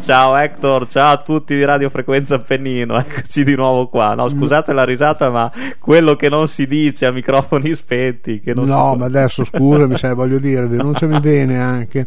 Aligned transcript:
Ciao 0.00 0.34
Hector, 0.34 0.86
ciao 0.86 1.12
a 1.12 1.16
tutti 1.18 1.54
di 1.54 1.64
Radio 1.64 1.90
Frequenza 1.90 2.36
Appennino, 2.36 2.96
eccoci 2.98 3.44
di 3.44 3.54
nuovo 3.54 3.86
qua. 3.86 4.14
No, 4.14 4.28
scusate 4.28 4.72
la 4.72 4.84
risata, 4.84 5.30
ma 5.30 5.52
quello 5.78 6.16
che 6.16 6.28
non 6.28 6.48
si 6.48 6.66
dice 6.66 7.06
a 7.06 7.12
microfoni 7.12 7.74
spenti. 7.74 8.40
No, 8.46 8.64
si... 8.92 8.98
ma 8.98 9.04
adesso 9.04 9.44
scusami, 9.44 9.96
sai, 9.98 10.14
voglio 10.14 10.38
dire, 10.38 10.66
denunciami 10.68 11.20
bene 11.20 11.60
anche. 11.60 12.04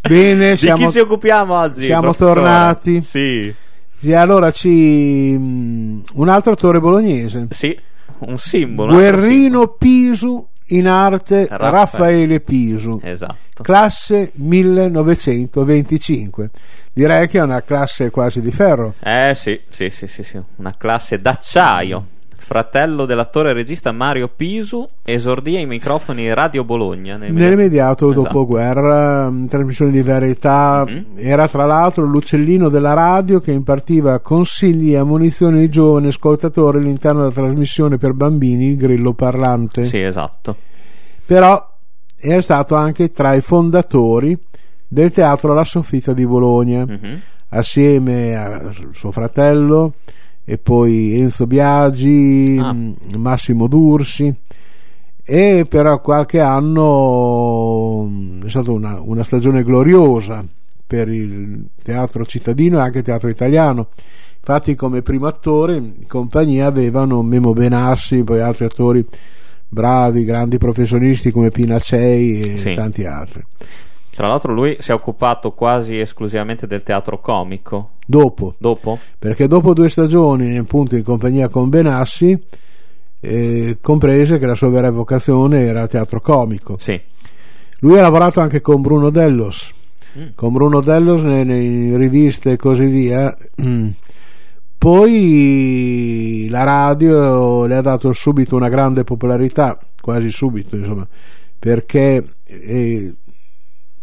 Bene, 0.00 0.56
siamo, 0.56 0.76
di 0.76 0.84
chi 0.84 0.90
ci 0.92 0.98
occupiamo 1.00 1.54
oggi? 1.58 1.82
Siamo 1.84 2.02
professore? 2.02 2.34
tornati. 2.34 3.00
Sì. 3.00 3.54
Sì, 3.98 4.12
allora 4.12 4.50
ci. 4.50 5.34
mm, 5.36 6.00
Un 6.12 6.28
altro 6.28 6.52
attore 6.52 6.78
bolognese. 6.78 7.46
Sì, 7.50 7.76
un 8.18 8.36
simbolo. 8.36 8.92
Guerrino 8.92 9.68
Pisu, 9.68 10.46
in 10.68 10.88
arte 10.88 11.46
Raffaele. 11.50 11.70
Raffaele 11.70 12.40
Pisu. 12.40 12.98
Esatto. 13.02 13.62
Classe 13.62 14.32
1925. 14.34 16.50
Direi 16.92 17.28
che 17.28 17.38
è 17.38 17.42
una 17.42 17.62
classe 17.62 18.10
quasi 18.10 18.40
di 18.40 18.50
ferro. 18.50 18.94
Eh 19.02 19.34
sì, 19.36 19.60
sì, 19.68 19.90
sì, 19.90 20.06
sì, 20.06 20.22
sì. 20.22 20.40
una 20.56 20.74
classe 20.76 21.20
d'acciaio. 21.20 22.06
Fratello 22.44 23.06
dell'attore 23.06 23.50
e 23.50 23.52
regista 23.54 23.90
Mario 23.90 24.28
Pisu, 24.28 24.86
esordì 25.02 25.56
ai 25.56 25.64
microfoni 25.64 26.32
Radio 26.34 26.62
Bologna 26.62 27.16
nel 27.16 27.32
Nell'immediato 27.32 28.10
Esatto. 28.10 28.22
dopoguerra, 28.22 29.30
mh, 29.30 29.46
trasmissione 29.48 29.90
di 29.90 30.02
verità, 30.02 30.84
Mhm. 30.86 31.04
era 31.16 31.48
tra 31.48 31.64
l'altro 31.64 32.04
l'uccellino 32.04 32.68
della 32.68 32.92
radio 32.92 33.40
che 33.40 33.50
impartiva 33.50 34.18
consigli 34.18 34.92
e 34.92 34.98
ammonizioni 34.98 35.60
ai 35.60 35.70
giovani 35.70 36.08
ascoltatori 36.08 36.76
all'interno 36.78 37.20
della 37.20 37.32
trasmissione 37.32 37.96
per 37.96 38.12
bambini, 38.12 38.68
il 38.72 38.76
grillo 38.76 39.14
parlante. 39.14 39.84
Sì, 39.84 40.00
esatto. 40.00 40.54
Però 41.24 41.72
è 42.14 42.40
stato 42.40 42.74
anche 42.74 43.10
tra 43.10 43.32
i 43.32 43.40
fondatori 43.40 44.38
del 44.86 45.10
teatro 45.12 45.54
La 45.54 45.64
Soffitta 45.64 46.12
di 46.12 46.26
Bologna, 46.26 46.84
Mhm. 46.86 47.20
assieme 47.48 48.36
a 48.36 48.70
suo 48.92 49.10
fratello 49.12 49.94
e 50.44 50.58
poi 50.58 51.18
Enzo 51.18 51.46
Biagi, 51.46 52.58
Ah. 52.60 52.72
mh, 52.72 52.96
Massimo 53.16 53.66
Dursi 53.66 54.32
e 55.26 55.64
per 55.68 56.00
qualche 56.02 56.40
anno 56.40 58.04
mh, 58.04 58.44
è 58.44 58.48
stata 58.48 58.72
una, 58.72 59.00
una 59.00 59.24
stagione 59.24 59.62
gloriosa 59.62 60.44
per 60.86 61.08
il 61.08 61.64
teatro 61.82 62.24
cittadino 62.26 62.78
e 62.78 62.82
anche 62.82 62.98
il 62.98 63.04
teatro 63.04 63.28
italiano. 63.28 63.88
Infatti, 64.38 64.74
come 64.74 65.00
primo 65.00 65.26
attore 65.26 65.76
in 65.76 66.06
compagnia 66.06 66.66
avevano 66.66 67.22
Memo 67.22 67.54
Benassi, 67.54 68.22
poi 68.22 68.40
altri 68.42 68.66
attori 68.66 69.04
bravi, 69.66 70.24
grandi 70.24 70.58
professionisti 70.58 71.30
come 71.30 71.48
Pinacei 71.50 72.40
e 72.40 72.56
Sì. 72.58 72.74
tanti 72.74 73.06
altri. 73.06 73.42
Tra 74.14 74.28
l'altro 74.28 74.52
lui 74.52 74.76
si 74.78 74.90
è 74.90 74.94
occupato 74.94 75.52
quasi 75.52 75.98
esclusivamente 75.98 76.66
del 76.66 76.82
teatro 76.82 77.18
comico. 77.20 77.90
Dopo, 78.06 78.54
Dopo? 78.58 78.98
perché 79.18 79.48
dopo 79.48 79.72
due 79.72 79.88
stagioni 79.88 80.56
appunto 80.58 80.94
in 80.94 81.02
compagnia 81.02 81.48
con 81.48 81.68
Benassi 81.70 82.38
eh, 83.20 83.78
comprese 83.80 84.38
che 84.38 84.44
la 84.46 84.54
sua 84.54 84.68
vera 84.68 84.90
vocazione 84.90 85.62
era 85.64 85.80
il 85.82 85.88
teatro 85.88 86.20
comico 86.20 86.76
Sì. 86.78 87.00
lui 87.78 87.98
ha 87.98 88.02
lavorato 88.02 88.40
anche 88.40 88.60
con 88.60 88.82
Bruno 88.82 89.08
Dellos 89.10 89.72
Mm. 90.16 90.26
con 90.36 90.52
Bruno 90.52 90.80
Dellos 90.80 91.22
nelle, 91.22 91.96
riviste 91.96 92.52
e 92.52 92.56
così 92.56 92.84
via 92.84 93.34
poi 94.78 96.46
la 96.50 96.62
radio 96.62 97.66
le 97.66 97.76
ha 97.76 97.80
dato 97.80 98.12
subito 98.12 98.54
una 98.54 98.68
grande 98.68 99.02
popolarità 99.02 99.78
quasi 100.00 100.30
subito 100.30 100.76
insomma 100.76 101.06
perché 101.58 102.22
eh, 102.44 103.14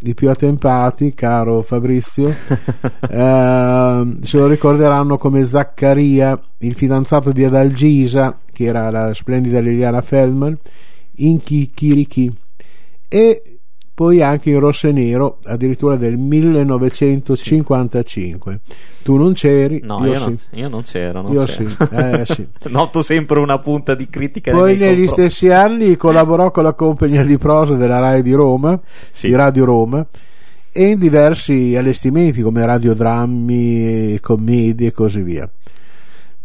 i 0.04 0.14
più 0.14 0.30
attempati 0.30 1.14
caro 1.14 1.62
Fabrizio. 1.62 2.34
Eh, 3.12 4.14
se 4.22 4.38
lo 4.38 4.48
ricorderanno 4.48 5.18
come 5.18 5.44
Zaccaria 5.44 6.40
il 6.60 6.76
fidanzato 6.76 7.32
di 7.32 7.44
Adalgisa 7.44 8.40
che 8.54 8.66
era 8.66 8.90
la 8.90 9.14
splendida 9.14 9.60
Liliana 9.60 10.02
Feldman 10.02 10.58
in 11.16 11.42
Chirichi. 11.42 12.34
E 13.10 13.51
poi 14.02 14.20
anche 14.24 14.50
in 14.50 14.58
rosso 14.60 14.88
e 14.88 14.92
nero 14.92 15.38
addirittura 15.44 15.96
del 15.96 16.18
1955 16.18 18.60
tu 19.04 19.16
non 19.16 19.34
c'eri 19.34 19.80
No, 19.84 20.00
io, 20.04 20.12
io, 20.12 20.18
sì 20.18 20.24
non, 20.26 20.38
io 20.54 20.70
non 20.70 20.82
c'ero. 20.82 21.22
Non 21.22 21.34
Io 21.34 21.44
c'ero. 21.46 21.70
sì, 21.70 21.76
eh, 21.92 22.24
sì. 22.26 22.48
Noto 22.70 23.04
sempre 23.04 23.38
una 23.38 23.60
punta 23.60 23.94
di 23.94 24.10
critica. 24.10 24.54
poi 24.54 24.76
negli 24.76 25.06
confronti. 25.06 25.30
stessi 25.30 25.52
anni 25.52 25.96
collaborò 25.98 26.50
con 26.50 26.64
la 26.64 26.74
compagnia 26.74 27.24
di 27.24 27.38
prosa 27.38 27.76
della 27.76 28.00
RAI 28.00 28.24
di 28.24 28.32
Roma 28.34 28.80
Sì. 29.12 29.28
di 29.28 29.36
Radio 29.36 29.66
Roma 29.66 30.04
e 30.72 30.84
in 30.84 30.98
diversi 30.98 31.76
allestimenti 31.76 32.42
come 32.42 32.66
radiodrammi, 32.66 34.18
commedie 34.20 34.88
e 34.88 34.92
così 34.94 35.22
via. 35.22 35.48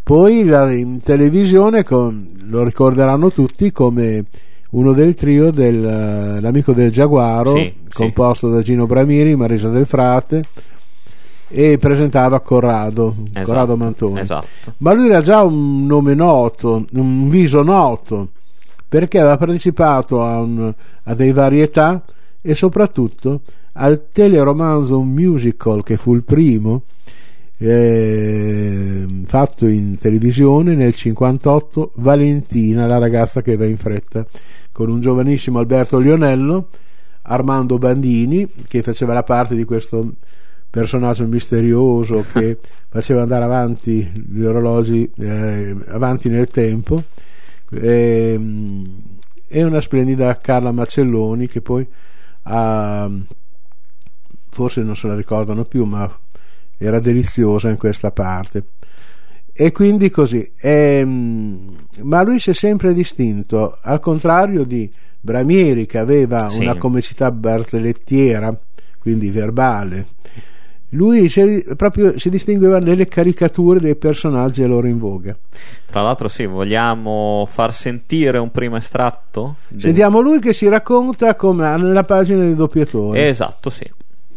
Poi 0.03 0.44
la- 0.44 0.71
in 0.73 1.00
televisione 1.00 1.84
con- 1.84 2.34
lo 2.49 2.62
ricorderanno 2.65 3.33
tutti 3.33 3.73
come 3.73 4.25
uno 4.71 4.93
del 4.93 5.15
trio 5.15 5.50
dell'amico 5.50 6.72
del 6.72 6.91
Giaguaro, 6.91 7.54
Sì, 7.54 7.72
composto 7.93 8.49
da 8.49 8.62
Gino 8.62 8.87
Bramiri, 8.87 9.37
Marisa 9.37 9.69
del 9.69 9.87
Frate 9.87 10.44
e 11.49 11.78
presentava 11.78 12.41
Corrado, 12.41 13.15
Esatto, 13.28 13.44
Corrado 13.47 13.76
Mantoni. 13.76 14.21
Esatto. 14.21 14.75
Ma 14.78 14.93
lui 14.93 15.06
era 15.09 15.22
già 15.22 15.43
un 15.44 15.87
nome 15.87 16.15
noto, 16.15 16.84
un 16.93 17.28
viso 17.28 17.62
noto, 17.62 18.31
perché 18.88 19.19
aveva 19.21 19.37
partecipato 19.37 20.22
a, 20.22 20.41
un- 20.41 20.72
a 21.05 21.15
dei 21.15 21.32
varietà 21.32 22.03
e 22.41 22.55
soprattutto 22.55 23.43
al 23.75 24.06
teleromanzo 24.10 25.00
musical 25.03 25.82
che 25.84 25.97
fu 25.97 26.15
il 26.15 26.22
primo 26.25 26.82
eh, 27.59 29.06
fatto 29.25 29.67
in 29.67 29.99
televisione 29.99 30.75
nel 30.75 30.94
58 30.94 31.93
Valentina, 31.97 32.87
la 32.87 32.99
ragazza 32.99 33.43
che 33.43 33.56
va 33.56 33.65
in 33.65 33.78
fretta, 33.78 34.27
con 34.72 34.91
un 34.91 35.00
giovanissimo 35.00 35.59
Alberto 35.59 35.99
Lionello, 35.99 36.69
Armando 37.22 37.78
Bandini 37.78 38.47
che 38.69 38.83
faceva 38.83 39.15
la 39.15 39.22
parte 39.22 39.55
di 39.55 39.65
questo 39.65 40.15
personaggio 40.69 41.27
misterioso 41.27 42.25
che 42.33 42.59
faceva 42.89 43.22
andare 43.22 43.44
avanti 43.44 44.12
gli 44.28 44.43
orologi 44.43 45.11
eh, 45.17 45.75
avanti 45.88 46.28
nel 46.28 46.49
tempo. 46.49 47.03
Ehm, 47.73 49.05
e 49.49 49.62
una 49.62 49.81
splendida 49.81 50.37
Carla 50.37 50.73
Macelloni 50.73 51.47
che 51.47 51.61
poi 51.61 51.87
ha 52.43 53.11
forse 54.50 54.83
non 54.83 54.97
se 54.97 55.06
la 55.06 55.15
ricordano 55.15 55.65
più 55.65 55.84
ma 55.84 56.11
era 56.78 56.98
deliziosa 57.00 57.69
in 57.69 57.76
questa 57.76 58.10
parte 58.10 58.64
e 59.53 59.72
quindi 59.72 60.10
così 60.10 60.53
ehm, 60.59 61.87
ma 62.03 62.22
lui 62.22 62.38
si 62.38 62.50
è 62.50 62.55
sempre 62.55 62.93
distinto 62.93 63.78
al 63.81 64.00
contrario 64.00 64.64
di 64.64 64.90
Bramieri 65.20 65.87
che 65.87 65.99
aveva 65.99 66.49
Sì. 66.50 66.61
una 66.61 66.76
comicità 66.76 67.31
barzellettiera 67.31 68.56
quindi 68.99 69.31
verbale 69.31 70.06
lui 70.90 71.28
si, 71.28 71.64
proprio 71.76 72.19
si 72.19 72.31
distingueva 72.31 72.78
nelle 72.78 73.08
caricature 73.08 73.81
dei 73.81 73.96
personaggi 73.96 74.62
a 74.62 74.67
loro 74.69 74.87
in 74.87 74.99
voga 74.99 75.37
Tra 75.90 76.00
l'altro, 76.02 76.28
sì, 76.28 76.46
vogliamo 76.46 77.44
far 77.49 77.75
sentire 77.75 78.38
un 78.38 78.50
primo 78.52 78.76
estratto? 78.76 79.56
Sentiamo 79.76 80.20
lui 80.20 80.38
che 80.38 80.52
si 80.52 80.69
racconta 80.69 81.34
come 81.34 81.76
nella 81.76 82.05
pagina 82.05 82.43
dei 82.43 82.55
doppiatori 82.55 83.20
Esatto, 83.20 83.69
sì. 83.69 83.84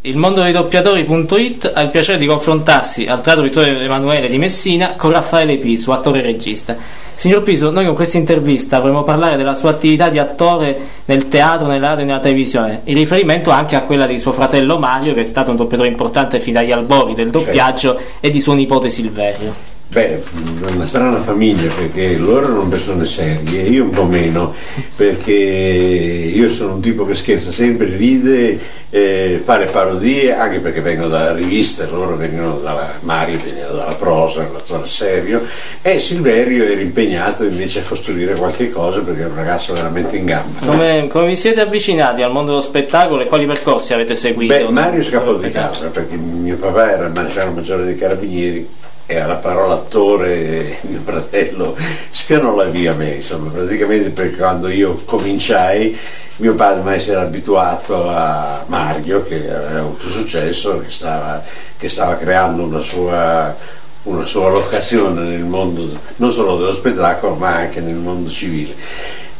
Il 0.04 0.16
mondo 0.16 0.42
dei 0.42 0.54
doppiatori.it 0.54 1.74
ha 1.76 1.82
il 1.82 1.90
piacere 1.90 2.18
di 2.18 2.26
confrontarsi 2.26 3.06
al 3.06 3.20
Teatro 3.20 3.44
Vittorio 3.44 3.78
Emanuele 3.80 4.30
di 4.30 4.38
Messina 4.38 4.94
con 4.96 5.12
Raffaele 5.12 5.58
Pisu, 5.58 5.92
attore 5.92 6.20
e 6.20 6.22
regista. 6.22 6.78
Signor 7.14 7.42
Pisu, 7.42 7.70
noi 7.70 7.86
con 7.86 7.96
questa 7.96 8.18
intervista 8.18 8.80
vorremmo 8.80 9.04
parlare 9.04 9.36
della 9.36 9.56
sua 9.56 9.72
attività 9.72 10.08
di 10.08 10.18
attore 10.18 10.80
nel 11.04 11.28
teatro, 11.28 11.68
nella 11.68 11.90
radio 11.90 12.04
e 12.04 12.08
nella 12.08 12.20
televisione, 12.20 12.80
in 12.86 12.94
riferimento 12.94 13.50
anche 13.50 13.76
a 13.76 13.82
quella 13.82 14.06
di 14.06 14.18
suo 14.18 14.32
fratello 14.32 14.80
Mario, 14.80 15.14
che 15.14 15.20
è 15.20 15.26
stato 15.26 15.52
un 15.52 15.58
doppiatore 15.58 15.90
importante 15.90 16.40
fin 16.40 16.54
dagli 16.54 16.72
albori 16.72 17.14
del 17.14 17.30
doppiaggio, 17.30 18.00
e 18.22 18.30
di 18.30 18.40
suo 18.40 18.54
nipote 18.54 18.88
Silverio. 18.88 19.79
Beh, 19.92 20.22
una 20.68 20.86
strana 20.86 21.20
famiglia 21.20 21.68
perché 21.74 22.16
loro 22.16 22.46
erano 22.46 22.68
persone 22.68 23.08
serie, 23.08 23.64
io 23.64 23.86
un 23.86 23.90
po' 23.90 24.04
meno, 24.04 24.54
perché 24.96 25.34
io 25.34 26.48
sono 26.50 26.76
un 26.76 26.80
tipo 26.80 27.08
che 27.08 27.16
scherza 27.16 27.52
sempre, 27.52 27.88
ride, 27.88 28.60
eh, 28.92 29.42
fa 29.44 29.58
le 29.58 29.66
parodie, 29.66 30.36
anche 30.36 30.60
perché 30.60 30.82
vengono 30.82 31.08
dalla 31.08 31.34
rivista, 31.34 31.88
loro 31.90 32.16
vengono 32.16 32.60
dalla 32.60 32.98
Mario, 33.00 33.40
vengono 33.44 33.78
dalla 33.78 33.96
prosa, 33.96 34.42
un 34.42 34.58
attore 34.58 34.88
serio, 34.88 35.44
e 35.82 36.00
Silverio 36.00 36.66
era 36.66 36.82
impegnato 36.82 37.44
invece 37.44 37.80
a 37.80 37.84
costruire 37.88 38.36
qualche 38.36 38.70
cosa 38.70 39.00
perché 39.00 39.24
è 39.24 39.26
un 39.26 39.36
ragazzo 39.36 39.74
veramente 39.74 40.18
in 40.18 40.26
gamba. 40.26 40.68
Come, 40.68 41.08
come 41.10 41.26
vi 41.26 41.36
siete 41.36 41.62
avvicinati 41.62 42.22
al 42.22 42.32
mondo 42.32 42.52
dello 42.52 42.62
spettacolo 42.62 43.24
e 43.24 43.26
quali 43.26 43.48
percorsi 43.48 43.96
avete 43.96 44.14
seguito? 44.14 44.54
Beh, 44.54 44.70
Mario 44.70 45.02
scappò 45.02 45.34
di 45.34 45.50
casa 45.50 45.88
perché 45.88 46.16
mio 46.16 46.58
papà 46.58 46.92
era 46.92 47.08
il 47.08 47.12
maresciallo 47.12 47.54
maggiore 47.54 47.86
dei 47.86 47.98
carabinieri 47.98 48.78
e 49.12 49.18
alla 49.18 49.38
parola 49.38 49.74
attore 49.74 50.78
mio 50.82 51.00
fratello 51.04 51.76
spianò 52.12 52.54
la 52.54 52.66
via 52.66 52.94
me, 52.94 53.16
insomma, 53.16 53.50
praticamente 53.50 54.12
perché 54.12 54.38
quando 54.38 54.68
io 54.68 55.02
cominciai 55.04 55.98
mio 56.36 56.54
padre 56.54 56.84
mai 56.84 57.02
si 57.02 57.10
era 57.10 57.22
abituato 57.22 58.08
a 58.08 58.64
Mario 58.68 59.24
che 59.24 59.52
aveva 59.52 59.80
avuto 59.80 60.08
successo, 60.08 60.78
che 60.82 60.92
stava, 60.92 61.44
che 61.80 61.90
stava 61.90 62.18
creando 62.18 62.62
una 62.62 62.82
sua, 62.82 63.56
una 64.04 64.28
sua 64.28 64.50
locazione 64.50 65.24
nel 65.24 65.44
mondo 65.44 65.90
non 66.18 66.32
solo 66.32 66.58
dello 66.58 66.74
spettacolo 66.74 67.34
ma 67.34 67.56
anche 67.56 67.80
nel 67.80 67.96
mondo 67.96 68.30
civile. 68.30 68.76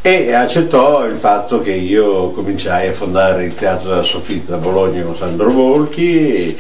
E 0.02 0.34
accettò 0.34 1.06
il 1.06 1.18
fatto 1.18 1.60
che 1.62 1.74
io 1.74 2.32
cominciai 2.32 2.88
a 2.88 2.94
fondare 2.94 3.46
il 3.46 3.54
Teatro 3.54 3.90
della 3.90 4.02
Soffitta 4.02 4.56
a 4.56 4.58
Bologna 4.58 5.04
con 5.04 5.16
Sandro 5.16 5.52
Volchi 5.52 6.58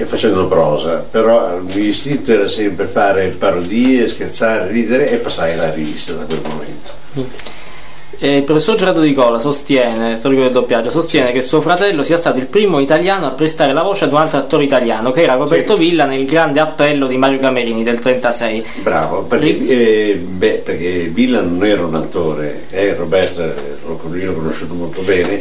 e, 0.00 0.06
facendo 0.06 0.46
prosa, 0.46 1.04
però 1.10 1.56
il 1.56 1.64
mio 1.64 1.84
istinto 1.84 2.32
era 2.32 2.48
sempre 2.48 2.86
fare 2.86 3.28
parodie, 3.28 4.08
scherzare, 4.08 4.70
ridere 4.70 5.10
e 5.10 5.16
passare 5.16 5.54
la 5.54 5.70
rivista 5.70 6.12
da 6.12 6.24
quel 6.24 6.40
momento. 6.42 6.98
Eh, 8.22 8.38
il 8.38 8.42
professor 8.42 8.76
Gerardo 8.76 9.00
Di 9.00 9.14
Cola 9.14 9.38
sostiene, 9.38 10.16
storico 10.16 10.42
del 10.42 10.52
doppiaggio, 10.52 10.90
sostiene 10.90 11.32
che 11.32 11.40
suo 11.40 11.62
fratello 11.62 12.02
sia 12.02 12.18
stato 12.18 12.38
il 12.38 12.46
primo 12.46 12.78
italiano 12.78 13.26
a 13.26 13.30
prestare 13.30 13.72
la 13.72 13.82
voce 13.82 14.04
ad 14.04 14.12
un 14.12 14.18
altro 14.18 14.38
attore 14.38 14.64
italiano, 14.64 15.10
che 15.10 15.22
era 15.22 15.34
Roberto 15.34 15.74
sì. 15.74 15.80
Villa 15.80 16.04
nel 16.04 16.26
grande 16.26 16.60
appello 16.60 17.06
di 17.06 17.16
Mario 17.16 17.38
Camerini 17.38 17.82
del 17.82 17.98
36. 17.98 18.64
Bravo, 18.82 19.22
perché, 19.22 19.66
eh, 19.66 20.16
beh, 20.16 20.62
perché 20.64 21.10
Villa 21.12 21.40
non 21.40 21.64
era 21.64 21.82
un 21.82 21.94
attore, 21.94 22.64
eh, 22.70 22.94
Roberto 22.94 23.42
l'ho 23.86 23.96
conosciuto 23.96 24.74
molto 24.74 25.00
bene, 25.00 25.40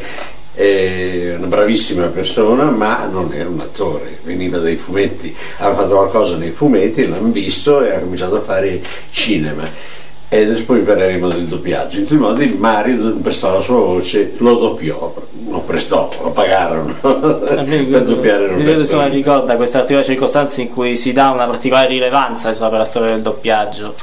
è 0.53 1.35
una 1.37 1.47
bravissima 1.47 2.07
persona, 2.07 2.65
ma 2.65 3.05
non 3.05 3.31
era 3.33 3.49
un 3.49 3.59
attore, 3.59 4.19
veniva 4.23 4.57
dai 4.57 4.75
fumetti, 4.75 5.35
aveva 5.57 5.81
fatto 5.83 5.95
qualcosa 5.95 6.35
nei 6.35 6.51
fumetti, 6.51 7.07
l'hanno 7.07 7.31
visto 7.31 7.83
e 7.83 7.93
ha 7.93 7.99
cominciato 7.99 8.37
a 8.37 8.41
fare 8.41 8.81
cinema 9.11 9.97
e 10.31 10.43
adesso 10.43 10.63
poi 10.63 10.81
parleremo 10.81 11.27
del 11.27 11.45
doppiaggio. 11.45 11.97
In 11.97 12.03
tutti 12.03 12.13
i 12.13 12.17
modi 12.17 12.55
Mario 12.55 13.15
prestò 13.15 13.51
la 13.51 13.61
sua 13.61 13.79
voce, 13.79 14.33
lo 14.37 14.55
doppiò, 14.57 15.11
lo 15.47 15.59
prestò, 15.61 16.07
lo 16.21 16.29
pagarono 16.29 16.93
per 17.01 18.03
doppiare 18.03 18.45
Roberto. 18.45 18.79
Insomma, 18.79 19.07
ricorda 19.07 19.55
questa 19.55 19.79
attiva 19.79 20.03
circostanza 20.03 20.61
in 20.61 20.69
cui 20.69 20.95
si 20.97 21.13
dà 21.13 21.31
una 21.31 21.47
particolare 21.47 21.87
rilevanza 21.87 22.49
insomma, 22.49 22.69
per 22.69 22.77
la 22.77 22.85
storia 22.85 23.09
del 23.09 23.21
doppiaggio. 23.21 23.95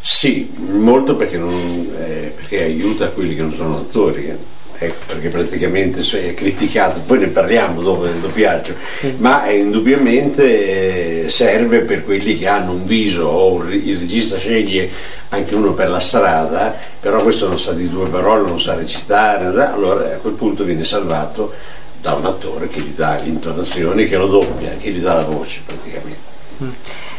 Sì, 0.00 0.48
molto 0.70 1.16
perché, 1.16 1.38
non, 1.38 1.52
eh, 1.98 2.32
perché 2.36 2.62
aiuta 2.62 3.08
quelli 3.08 3.34
che 3.34 3.42
non 3.42 3.52
sono 3.52 3.78
attori. 3.78 4.26
Eh 4.28 4.53
ecco, 4.78 5.04
perché 5.06 5.28
praticamente 5.28 6.00
è 6.00 6.34
criticato, 6.34 7.00
poi 7.00 7.18
ne 7.18 7.26
parliamo 7.28 7.82
dopo 7.82 8.04
del 8.04 8.16
doppiaggio, 8.16 8.74
sì. 8.98 9.14
ma 9.18 9.48
indubbiamente 9.50 11.28
serve 11.28 11.80
per 11.80 12.04
quelli 12.04 12.38
che 12.38 12.46
hanno 12.46 12.72
un 12.72 12.84
viso 12.84 13.24
o 13.24 13.62
il 13.64 13.98
regista 13.98 14.36
sceglie 14.36 14.90
anche 15.30 15.54
uno 15.54 15.72
per 15.72 15.90
la 15.90 16.00
strada, 16.00 16.76
però 17.00 17.22
questo 17.22 17.48
non 17.48 17.58
sa 17.58 17.72
di 17.72 17.88
due 17.88 18.08
parole, 18.08 18.48
non 18.48 18.60
sa 18.60 18.74
recitare, 18.74 19.46
allora 19.46 20.14
a 20.14 20.18
quel 20.18 20.34
punto 20.34 20.64
viene 20.64 20.84
salvato 20.84 21.52
da 22.00 22.14
un 22.14 22.26
attore 22.26 22.68
che 22.68 22.80
gli 22.80 22.92
dà 22.94 23.18
l'intonazione, 23.22 24.04
che 24.04 24.16
lo 24.16 24.26
doppia, 24.26 24.76
che 24.78 24.90
gli 24.90 25.00
dà 25.00 25.14
la 25.14 25.24
voce 25.24 25.62
praticamente. 25.64 26.32
Mm. 26.62 26.68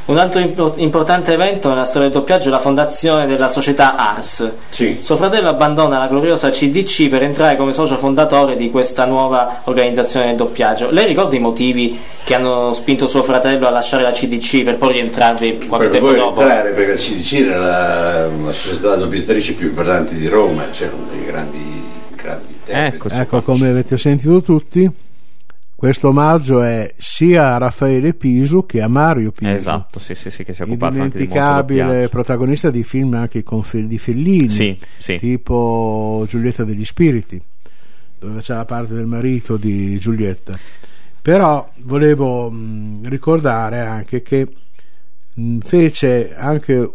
Un 0.05 0.19
altro 0.19 0.39
importante 0.75 1.33
evento 1.33 1.69
nella 1.69 1.83
storia 1.83 2.09
del 2.09 2.11
doppiaggio 2.11 2.49
è 2.49 2.51
la 2.51 2.59
fondazione 2.59 3.25
della 3.25 3.47
società 3.47 3.95
Ars. 3.95 4.51
Sì. 4.69 4.97
Suo 4.99 5.15
fratello 5.15 5.49
abbandona 5.49 5.97
la 5.97 6.05
gloriosa 6.05 6.51
CDC 6.51 7.09
per 7.09 7.23
entrare 7.23 7.55
come 7.55 7.73
socio 7.73 7.97
fondatore 7.97 8.55
di 8.55 8.69
questa 8.69 9.05
nuova 9.05 9.61
organizzazione 9.63 10.27
del 10.27 10.35
doppiaggio. 10.35 10.91
Lei 10.91 11.07
ricorda 11.07 11.35
i 11.35 11.39
motivi 11.39 11.99
che 12.23 12.35
hanno 12.35 12.71
spinto 12.73 13.07
suo 13.07 13.23
fratello 13.23 13.65
a 13.65 13.71
lasciare 13.71 14.03
la 14.03 14.11
CDC 14.11 14.61
per 14.63 14.77
poi 14.77 14.93
rientrarvi 14.93 15.65
qualche 15.67 15.87
per 15.87 15.99
tempo 15.99 16.15
dopo? 16.15 16.41
entrare 16.41 16.69
perché 16.69 16.91
la 16.91 16.97
CDC 16.97 17.33
era 17.33 17.57
la, 17.57 18.27
la 18.27 18.53
società 18.53 18.95
doppiatrice 18.95 19.53
più 19.53 19.69
importante 19.69 20.13
di 20.13 20.27
Roma, 20.27 20.65
c'erano 20.71 21.07
dei 21.09 21.25
grandi, 21.25 21.83
grandi 22.15 22.53
ecco, 22.67 23.09
ecco 23.09 23.41
come 23.41 23.69
avete 23.69 23.97
sentito 23.97 24.39
tutti 24.41 24.87
questo 25.75 26.07
omaggio 26.07 26.61
è 26.61 26.93
sia 26.97 27.53
a 27.53 27.57
Raffaele 27.57 28.13
Pisu 28.13 28.65
che 28.65 28.81
a 28.81 28.87
Mario 28.87 29.31
Pisu. 29.31 29.51
Esatto, 29.51 29.99
sì, 29.99 30.15
sì, 30.15 30.29
sì 30.31 30.43
che 30.43 30.53
si 30.53 30.61
è 30.61 30.65
occupato 30.65 30.99
anche 30.99 31.17
di 31.17 31.23
Indimenticabile 31.23 32.09
protagonista 32.09 32.71
di 32.71 32.83
film 32.83 33.13
anche 33.13 33.43
con 33.43 33.63
di 33.71 33.97
Fellini, 33.97 34.49
sì, 34.49 34.77
sì. 34.97 35.17
tipo 35.17 36.25
Giulietta 36.27 36.63
degli 36.63 36.85
Spiriti, 36.85 37.41
dove 38.17 38.39
c'è 38.39 38.55
la 38.55 38.65
parte 38.65 38.93
del 38.93 39.05
marito 39.05 39.57
di 39.57 39.99
Giulietta. 39.99 40.57
Però 41.21 41.69
volevo 41.83 42.49
mh, 42.49 43.09
ricordare 43.09 43.81
anche 43.81 44.21
che 44.21 44.47
mh, 45.33 45.57
fece 45.57 46.33
anche 46.35 46.89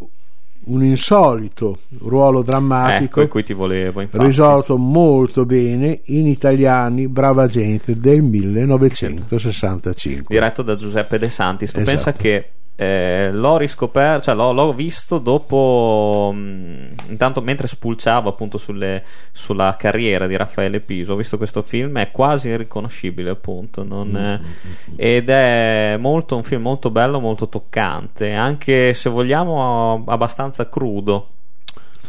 un 0.63 0.85
insolito 0.85 1.79
ruolo 2.01 2.43
drammatico 2.43 3.23
ecco, 3.23 3.43
ti 3.43 3.55
volevo, 3.55 4.07
risolto 4.11 4.77
molto 4.77 5.47
bene 5.47 6.01
in 6.07 6.27
Italiani 6.27 7.09
Brava 7.09 7.47
Gente 7.47 7.99
del 7.99 8.23
1965 8.23 10.27
diretto 10.29 10.63
da 10.63 10.77
Giuseppe 10.77 11.19
De 11.19 11.29
Santis. 11.29 11.73
Tu 11.73 11.81
esatto. 11.81 11.95
pensa 11.95 12.13
che 12.13 12.51
eh, 12.81 13.29
l'ho 13.31 13.59
riscoperto, 13.59 14.23
cioè 14.23 14.35
l'ho, 14.35 14.53
l'ho 14.53 14.73
visto 14.73 15.19
dopo, 15.19 16.33
mh, 16.33 16.39
mm, 16.39 16.87
intanto 17.11 17.43
mentre 17.43 17.67
spulciavo 17.67 18.31
appunto 18.31 18.57
sulle, 18.57 19.05
sulla 19.33 19.77
carriera 19.79 20.27
di 20.27 20.35
Raffaele 20.35 20.81
Piso, 20.81 21.13
ho 21.13 21.17
visto 21.17 21.37
questo 21.37 21.61
film, 21.61 21.99
è 21.99 22.11
quasi 22.11 22.49
irriconoscibile 22.49 23.29
appunto, 23.29 23.85
non, 23.85 24.17
è, 24.17 24.41
ed 24.97 25.29
è 25.29 25.99
molto, 25.99 26.37
un 26.37 26.43
film 26.43 26.63
molto 26.63 26.91
bello, 26.91 27.21
molto 27.21 27.51
toccante, 27.51 28.33
anche 28.33 28.95
se 28.95 29.11
vogliamo 29.11 30.03
abbastanza 30.07 30.67
crudo 30.71 31.33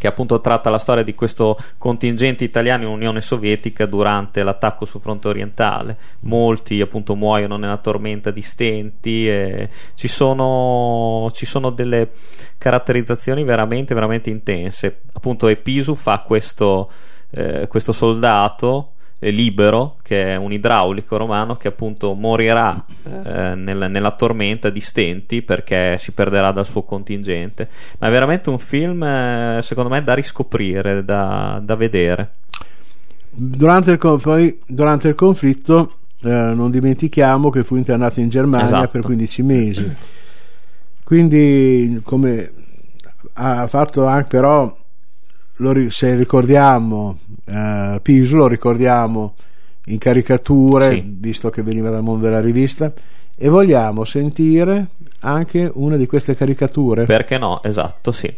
che 0.01 0.07
appunto 0.07 0.41
tratta 0.41 0.71
la 0.71 0.79
storia 0.79 1.03
di 1.03 1.13
questo 1.13 1.55
contingente 1.77 2.43
italiano 2.43 2.85
in 2.85 2.89
Unione 2.89 3.21
Sovietica 3.21 3.85
durante 3.85 4.41
l'attacco 4.41 4.83
sul 4.83 4.99
fronte 4.99 5.27
orientale. 5.27 5.95
Molti 6.21 6.81
appunto 6.81 7.15
muoiono 7.15 7.55
nella 7.55 7.77
tormenta 7.77 8.31
di 8.31 8.41
stenti 8.41 9.29
e 9.29 9.69
ci 9.93 10.07
sono, 10.07 11.29
ci 11.33 11.45
sono 11.45 11.69
delle 11.69 12.09
caratterizzazioni 12.57 13.43
veramente, 13.43 13.93
veramente 13.93 14.31
intense. 14.31 15.01
Appunto 15.13 15.47
Episu 15.47 15.93
fa 15.93 16.23
questo, 16.25 16.89
eh, 17.29 17.67
questo 17.67 17.91
soldato 17.91 18.93
Libero, 19.29 19.97
che 20.01 20.29
è 20.29 20.35
un 20.35 20.51
idraulico 20.51 21.15
romano 21.15 21.55
che 21.55 21.67
appunto 21.67 22.13
morirà 22.13 22.83
eh, 23.03 23.53
nel, 23.55 23.87
nella 23.89 24.11
tormenta 24.11 24.71
di 24.71 24.81
stenti 24.81 25.43
perché 25.43 25.97
si 25.99 26.11
perderà 26.11 26.51
dal 26.51 26.65
suo 26.65 26.81
contingente. 26.81 27.69
Ma 27.99 28.07
è 28.07 28.11
veramente 28.11 28.49
un 28.49 28.57
film, 28.57 29.03
eh, 29.03 29.59
secondo 29.61 29.91
me, 29.91 30.03
da 30.03 30.15
riscoprire, 30.15 31.05
da, 31.05 31.61
da 31.63 31.75
vedere. 31.75 32.33
Durante 33.29 33.91
il, 33.91 33.97
poi, 33.97 34.59
durante 34.65 35.07
il 35.07 35.15
conflitto, 35.15 35.93
eh, 36.23 36.29
non 36.29 36.71
dimentichiamo 36.71 37.51
che 37.51 37.63
fu 37.63 37.75
internato 37.75 38.19
in 38.19 38.29
Germania 38.29 38.65
esatto. 38.65 38.87
per 38.87 39.01
15 39.01 39.43
mesi. 39.43 39.95
Quindi, 41.03 42.01
come 42.03 42.51
ha 43.33 43.67
fatto 43.67 44.05
anche 44.07 44.27
però 44.27 44.75
lo, 45.61 45.89
se 45.89 46.15
ricordiamo 46.15 47.17
eh, 47.45 47.99
Pisu, 48.01 48.37
lo 48.37 48.47
ricordiamo 48.47 49.35
in 49.85 49.97
caricature, 49.97 50.89
sì. 50.89 51.03
visto 51.05 51.49
che 51.49 51.61
veniva 51.61 51.89
dal 51.89 52.03
mondo 52.03 52.25
della 52.25 52.41
rivista, 52.41 52.91
e 53.35 53.47
vogliamo 53.47 54.03
sentire 54.03 54.87
anche 55.19 55.69
una 55.73 55.97
di 55.97 56.07
queste 56.07 56.35
caricature. 56.35 57.05
Perché 57.05 57.37
no? 57.37 57.61
Esatto, 57.63 58.11
sì. 58.11 58.33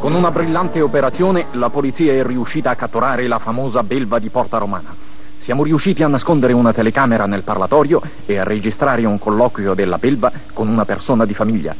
Con 0.00 0.14
una 0.14 0.30
brillante 0.30 0.80
operazione 0.80 1.46
la 1.52 1.68
polizia 1.68 2.12
è 2.12 2.22
riuscita 2.24 2.70
a 2.70 2.76
catturare 2.76 3.26
la 3.26 3.38
famosa 3.38 3.82
belva 3.82 4.18
di 4.18 4.28
Porta 4.30 4.58
Romana. 4.58 5.07
Siamo 5.48 5.64
riusciti 5.64 6.02
a 6.02 6.08
nascondere 6.08 6.52
una 6.52 6.74
telecamera 6.74 7.24
nel 7.24 7.42
parlatorio 7.42 8.02
e 8.26 8.38
a 8.38 8.44
registrare 8.44 9.06
un 9.06 9.18
colloquio 9.18 9.72
della 9.72 9.96
belva 9.96 10.30
con 10.52 10.68
una 10.68 10.84
persona 10.84 11.24
di 11.24 11.32
famiglia. 11.32 11.74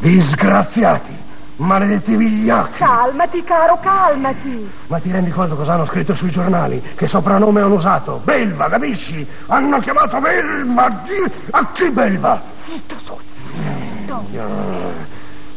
Disgraziati! 0.00 1.16
Maledetti 1.58 2.16
vigliacchi! 2.16 2.78
Calmati, 2.78 3.44
caro, 3.44 3.78
calmati! 3.80 4.68
Ma 4.88 4.98
ti 4.98 5.12
rendi 5.12 5.30
conto 5.30 5.54
cosa 5.54 5.74
hanno 5.74 5.86
scritto 5.86 6.14
sui 6.14 6.30
giornali? 6.32 6.82
Che 6.96 7.06
soprannome 7.06 7.60
hanno 7.60 7.74
usato? 7.74 8.20
Belva, 8.24 8.68
capisci? 8.68 9.24
Hanno 9.46 9.78
chiamato 9.78 10.18
Belva! 10.18 11.04
A 11.50 11.70
chi 11.70 11.90
Belva? 11.90 12.42
Zitto, 12.64 12.96
su, 13.04 13.16
zitto! 13.52 14.26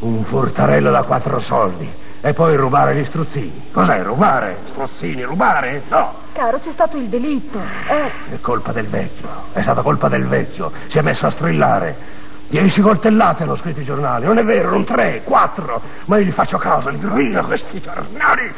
Un 0.02 0.24
furtarello 0.24 0.92
da 0.92 1.02
quattro 1.02 1.40
soldi. 1.40 1.92
E 2.22 2.34
poi 2.34 2.56
rubare 2.58 2.96
gli 2.96 3.06
struzzini. 3.06 3.70
Cos'è 3.72 4.02
rubare? 4.04 4.58
Strozzini, 4.68 5.24
rubare? 5.24 5.84
No. 5.88 6.14
Caro, 6.34 6.60
c'è 6.60 6.72
stato 6.72 6.98
il 6.98 7.08
delitto. 7.08 7.60
Eh. 7.60 8.34
È 8.34 8.40
colpa 8.42 8.72
del 8.72 8.88
vecchio. 8.88 9.28
È 9.54 9.62
stata 9.62 9.82
colpa 9.82 10.10
del 10.10 10.26
vecchio. 10.26 10.72
Si 10.88 10.98
è 10.98 11.02
messo 11.02 11.28
a 11.28 11.30
strillare. 11.30 12.18
Dieci 12.50 12.82
coltellate 12.82 13.44
hanno 13.44 13.56
scritto 13.56 13.82
i 13.82 13.84
giornali, 13.84 14.26
non 14.26 14.40
è 14.40 14.44
vero, 14.44 14.72
non 14.72 14.84
tre, 14.84 15.22
quattro, 15.24 15.80
ma 16.06 16.18
io 16.18 16.26
gli 16.26 16.32
faccio 16.32 16.58
caso, 16.58 16.90
li 16.90 17.00
rovino 17.00 17.46
questi 17.46 17.80
giornali. 17.80 18.52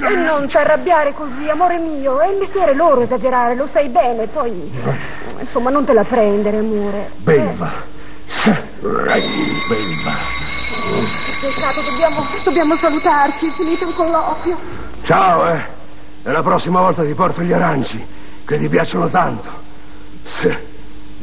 E 0.00 0.14
non 0.16 0.48
ti 0.48 0.56
arrabbiare 0.56 1.14
così, 1.14 1.48
amore 1.48 1.78
mio, 1.78 2.18
è 2.18 2.26
il 2.26 2.38
mestiere 2.38 2.74
loro 2.74 3.02
esagerare, 3.02 3.54
lo 3.54 3.68
sai 3.68 3.88
bene, 3.88 4.26
poi... 4.26 4.72
Insomma, 5.38 5.70
non 5.70 5.84
te 5.84 5.92
la 5.92 6.02
prendere, 6.02 6.58
amore. 6.58 7.10
Belva. 7.18 7.70
Belva. 8.80 9.12
Peccato, 11.40 11.80
dobbiamo, 11.82 12.20
dobbiamo 12.44 12.76
salutarci, 12.76 13.46
è 13.46 13.50
finito 13.52 13.88
il 13.88 13.94
colloquio. 13.94 14.58
Ciao, 15.04 15.48
eh. 15.48 15.62
E 16.22 16.30
la 16.30 16.42
prossima 16.42 16.80
volta 16.80 17.04
ti 17.04 17.14
porto 17.14 17.42
gli 17.42 17.52
aranci, 17.52 18.04
che 18.44 18.58
ti 18.58 18.68
piacciono 18.68 19.08
tanto. 19.08 19.48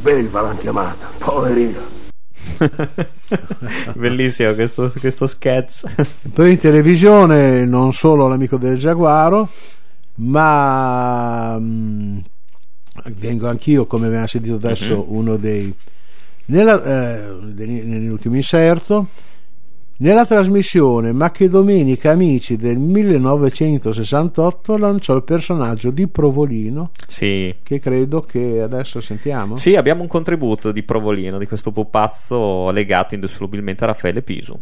Belva 0.00 0.40
l'hanno 0.40 0.58
chiamata, 0.58 1.10
poverino. 1.18 1.80
Bellissimo 3.94 4.54
questo, 4.54 4.92
questo, 4.98 5.26
sketch. 5.26 5.82
Poi 6.32 6.52
in 6.52 6.58
televisione 6.58 7.64
non 7.64 7.92
solo 7.92 8.26
l'amico 8.26 8.56
del 8.56 8.78
Giaguaro, 8.78 9.48
ma 10.16 11.58
mh, 11.58 11.62
mm, 11.62 12.18
vengo 13.16 13.48
anch'io, 13.48 13.86
come 13.86 14.06
abbiamo 14.06 14.26
sentito 14.26 14.54
adesso, 14.54 15.00
uh-huh. 15.00 15.16
uno 15.16 15.36
dei 15.36 15.72
nella, 16.46 16.82
eh, 16.82 17.28
nell'ultimo 17.54 18.34
inserto 18.36 19.08
nella 19.98 20.24
trasmissione 20.24 21.12
Ma 21.12 21.30
che 21.30 21.48
domenica 21.48 22.10
amici 22.10 22.56
del 22.56 22.78
1968 22.78 24.76
lanciò 24.76 25.14
il 25.14 25.24
personaggio 25.24 25.90
di 25.90 26.06
Provolino. 26.08 26.90
Sì. 27.06 27.54
Che 27.62 27.78
credo 27.78 28.20
che 28.20 28.60
adesso 28.60 29.00
sentiamo. 29.00 29.56
Sì, 29.56 29.76
abbiamo 29.76 30.02
un 30.02 30.08
contributo 30.08 30.72
di 30.72 30.82
Provolino, 30.82 31.38
di 31.38 31.46
questo 31.46 31.72
pupazzo 31.72 32.70
legato 32.70 33.14
indissolubilmente 33.14 33.84
a 33.84 33.88
Raffaele 33.88 34.22
Pisu. 34.22 34.58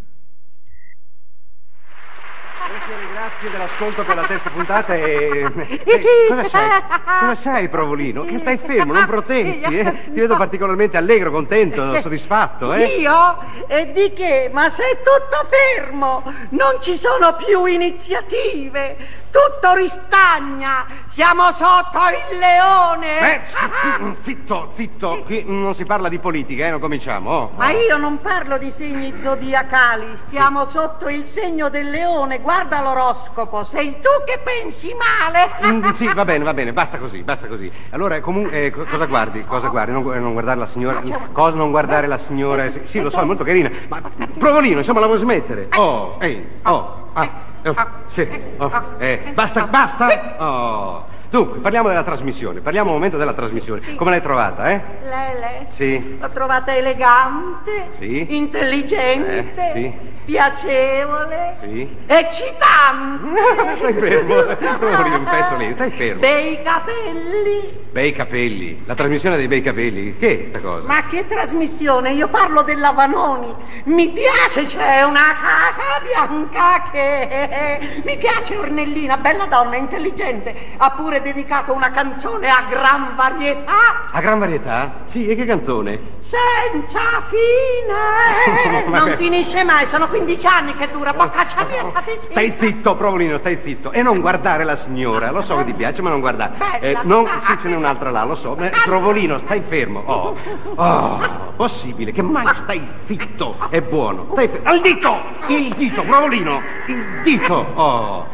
Grazie 3.37 3.51
dell'ascolto 3.51 4.03
per 4.03 4.17
la 4.17 4.23
terza 4.23 4.49
puntata 4.49 4.95
e... 4.95 5.45
e 5.85 6.03
cosa 6.27 6.49
c'hai? 6.49 6.83
Cosa 7.21 7.43
c'hai, 7.43 7.69
Provolino? 7.69 8.25
Che 8.25 8.39
stai 8.39 8.57
fermo, 8.57 8.95
non 8.95 9.05
protesti, 9.05 9.79
eh? 9.79 10.05
Ti 10.05 10.19
vedo 10.19 10.37
particolarmente 10.37 10.97
allegro, 10.97 11.31
contento, 11.31 11.97
soddisfatto, 12.01 12.73
eh? 12.73 12.87
Io? 12.87 13.37
E 13.67 13.93
di 13.93 14.15
che? 14.15 14.49
Ma 14.51 14.71
sei 14.71 14.97
tutto 14.97 15.47
fermo! 15.51 16.23
Non 16.51 16.79
ci 16.81 16.97
sono 16.97 17.37
più 17.37 17.67
iniziative! 17.67 19.25
tutto 19.37 19.75
ristagna, 19.75 20.87
siamo 21.07 21.53
sotto 21.53 21.99
il 22.31 22.39
leone. 22.39 23.35
Eh, 23.35 24.15
zitto, 24.19 24.71
zitto, 24.73 25.23
qui 25.27 25.45
non 25.47 25.75
si 25.75 25.85
parla 25.85 26.09
di 26.09 26.19
politica, 26.19 26.65
eh, 26.65 26.71
non 26.71 26.81
cominciamo. 26.81 27.31
Oh. 27.31 27.51
Ma 27.57 27.71
io 27.71 27.99
non 27.99 28.19
parlo 28.23 28.57
di 28.57 28.71
segni 28.71 29.13
zodiacali, 29.23 30.17
stiamo 30.17 30.65
sì. 30.65 30.71
sotto 30.71 31.09
il 31.09 31.25
segno 31.25 31.69
del 31.69 31.91
leone, 31.91 32.39
guarda 32.39 32.81
l'oroscopo, 33.27 33.65
sei 33.65 33.97
tu 34.01 34.09
che 34.25 34.39
pensi 34.43 34.95
male. 34.95 35.51
Mm, 35.65 35.91
sì, 35.91 36.13
va 36.13 36.25
bene, 36.25 36.45
va 36.45 36.55
bene, 36.55 36.73
basta 36.73 36.99
così, 36.99 37.23
basta 37.23 37.47
così. 37.47 37.71
Allora, 37.91 38.21
comunque, 38.21 38.67
eh, 38.67 38.71
cosa 38.71 39.07
guardi? 39.07 39.45
Cosa 39.45 39.69
guardi? 39.69 39.93
Non, 39.93 40.03
non, 40.05 40.33
guardare 40.33 40.59
la 40.59 40.67
signora? 40.67 41.03
Cosa 41.33 41.57
non 41.57 41.71
guardare 41.71 42.07
la 42.07 42.19
signora? 42.19 42.69
Sì, 42.71 42.83
sì, 42.85 43.01
lo 43.01 43.11
so, 43.11 43.21
è 43.21 43.25
molto 43.25 43.45
carina, 43.45 43.71
ma 43.89 44.01
Provolino, 44.39 44.79
insomma, 44.79 45.01
la 45.01 45.07
vuoi 45.07 45.19
smettere? 45.19 45.69
Oh, 45.75 46.17
ehi, 46.21 46.47
oh, 46.63 47.11
ah. 47.13 47.45
Oh, 47.65 47.75
sì. 48.07 48.29
Oh, 48.59 48.71
eh, 48.99 49.33
basta, 49.35 49.67
basta. 49.67 50.37
Oh. 50.39 51.05
Dunque, 51.29 51.59
parliamo 51.59 51.89
della 51.89 52.05
trasmissione. 52.05 52.61
Parliamo 52.61 52.91
un 52.91 52.97
momento 52.97 53.17
della 53.17 53.33
trasmissione. 53.33 53.81
Sì. 53.81 53.97
Come 53.97 54.11
l'hai 54.11 54.23
trovata, 54.23 54.71
eh? 54.71 54.81
Lele? 55.03 55.67
Sì. 55.71 56.19
L'ho 56.21 56.29
trovata 56.29 56.77
elegante. 56.77 57.89
Sì. 57.91 58.37
Intelligente. 58.37 59.53
Eh, 59.57 59.73
sì 59.73 60.15
piacevole, 60.27 61.57
sì. 61.59 61.89
eccitante. 62.05 63.79
stai 63.79 63.93
fermo, 63.95 64.35
non 64.35 65.11
confesso 65.13 65.57
lì, 65.57 65.73
stai 65.73 65.91
fermo. 65.93 66.21
Bei 66.21 66.61
capelli. 66.63 67.85
Bei 67.93 68.13
capelli, 68.13 68.83
la 68.85 68.95
trasmissione 68.95 69.37
dei 69.37 69.47
bei 69.47 69.63
capelli, 69.63 70.19
che 70.19 70.45
è 70.45 70.49
sta 70.49 70.59
cosa? 70.59 70.87
Ma 70.87 71.05
che 71.07 71.27
trasmissione? 71.27 72.13
Io 72.13 72.29
parlo 72.29 72.63
della 72.63 72.91
Vanoni. 72.91 73.55
Mi 73.85 74.09
piace, 74.11 74.65
c'è 74.65 75.03
una 75.03 75.35
casa 75.41 76.01
bianca 76.03 76.91
che... 76.91 78.03
Mi 78.05 78.17
piace 78.17 78.57
Ornellina, 78.57 79.17
bella 79.17 79.47
donna, 79.47 79.77
intelligente. 79.77 80.55
Ha 80.77 80.91
pure 80.91 81.23
dedicato 81.23 81.73
una 81.73 81.91
canzone 81.91 82.49
a 82.49 82.65
gran 82.69 83.15
varietà. 83.15 84.09
A 84.11 84.21
gran 84.21 84.39
varietà? 84.39 84.93
Sì, 85.05 85.29
e 85.29 85.37
che 85.37 85.45
canzone? 85.45 86.15
Senza 86.19 87.23
fine. 87.29 88.85
non 88.99 89.15
finisce 89.17 89.63
mai, 89.63 89.87
sono 89.87 90.09
15 90.17 90.47
anni 90.47 90.75
che 90.75 90.89
dura, 90.91 91.13
boccaccia 91.13 91.65
mia, 91.65 91.91
state 91.91 92.17
zitto. 92.19 92.33
Stai 92.33 92.55
zitto, 92.57 92.97
Provolino, 92.97 93.37
stai 93.37 93.59
zitto. 93.61 93.93
E 93.93 94.03
non 94.03 94.21
guardare 94.21 94.65
la 94.65 94.77
signora, 94.77 95.31
lo 95.31 95.43
so 95.43 95.57
che 95.57 95.65
ti 95.65 95.75
piace, 95.75 96.01
ma 96.01 96.09
non 96.09 96.21
guardare. 96.21 96.81
Eh, 96.81 96.97
non, 97.03 97.27
sì, 97.43 97.57
ce 97.61 97.69
n'è 97.69 97.77
un'altra 97.77 98.11
là, 98.11 98.25
lo 98.25 98.35
so. 98.35 98.57
Eh, 98.57 98.73
Provolino, 98.85 99.39
stai 99.39 99.61
fermo. 99.61 100.03
Oh, 100.07 100.37
oh, 100.75 101.21
possibile 101.57 102.13
che 102.13 102.23
mai 102.23 102.47
stai 102.55 102.87
zitto. 103.05 103.57
È 103.69 103.81
buono. 103.83 104.27
Stai 104.33 104.49
fermo. 104.49 104.69
Al 104.69 104.81
dito! 104.81 105.23
Il 105.49 105.75
dito, 105.75 106.03
Provolino, 106.03 106.63
il 106.87 107.21
dito. 107.23 107.55
Oh. 107.75 108.27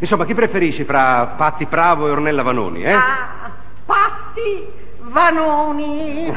Insomma, 0.00 0.24
chi 0.24 0.34
preferisci 0.34 0.84
fra 0.84 1.34
Patti 1.36 1.66
Bravo 1.66 2.08
e 2.08 2.10
Ornella 2.10 2.42
Vanoni, 2.42 2.82
eh? 2.82 2.92
Ah, 2.92 3.50
Patti 3.84 4.86
Vanoni, 5.08 6.30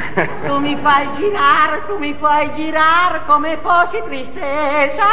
tu 0.45 0.59
mi 0.59 0.77
fai 0.77 1.07
girare, 1.17 1.85
tu 1.87 1.97
mi 1.97 2.13
fai 2.13 2.51
girare 2.53 3.21
come 3.27 3.57
fossi 3.61 4.01
tristezza, 4.03 5.03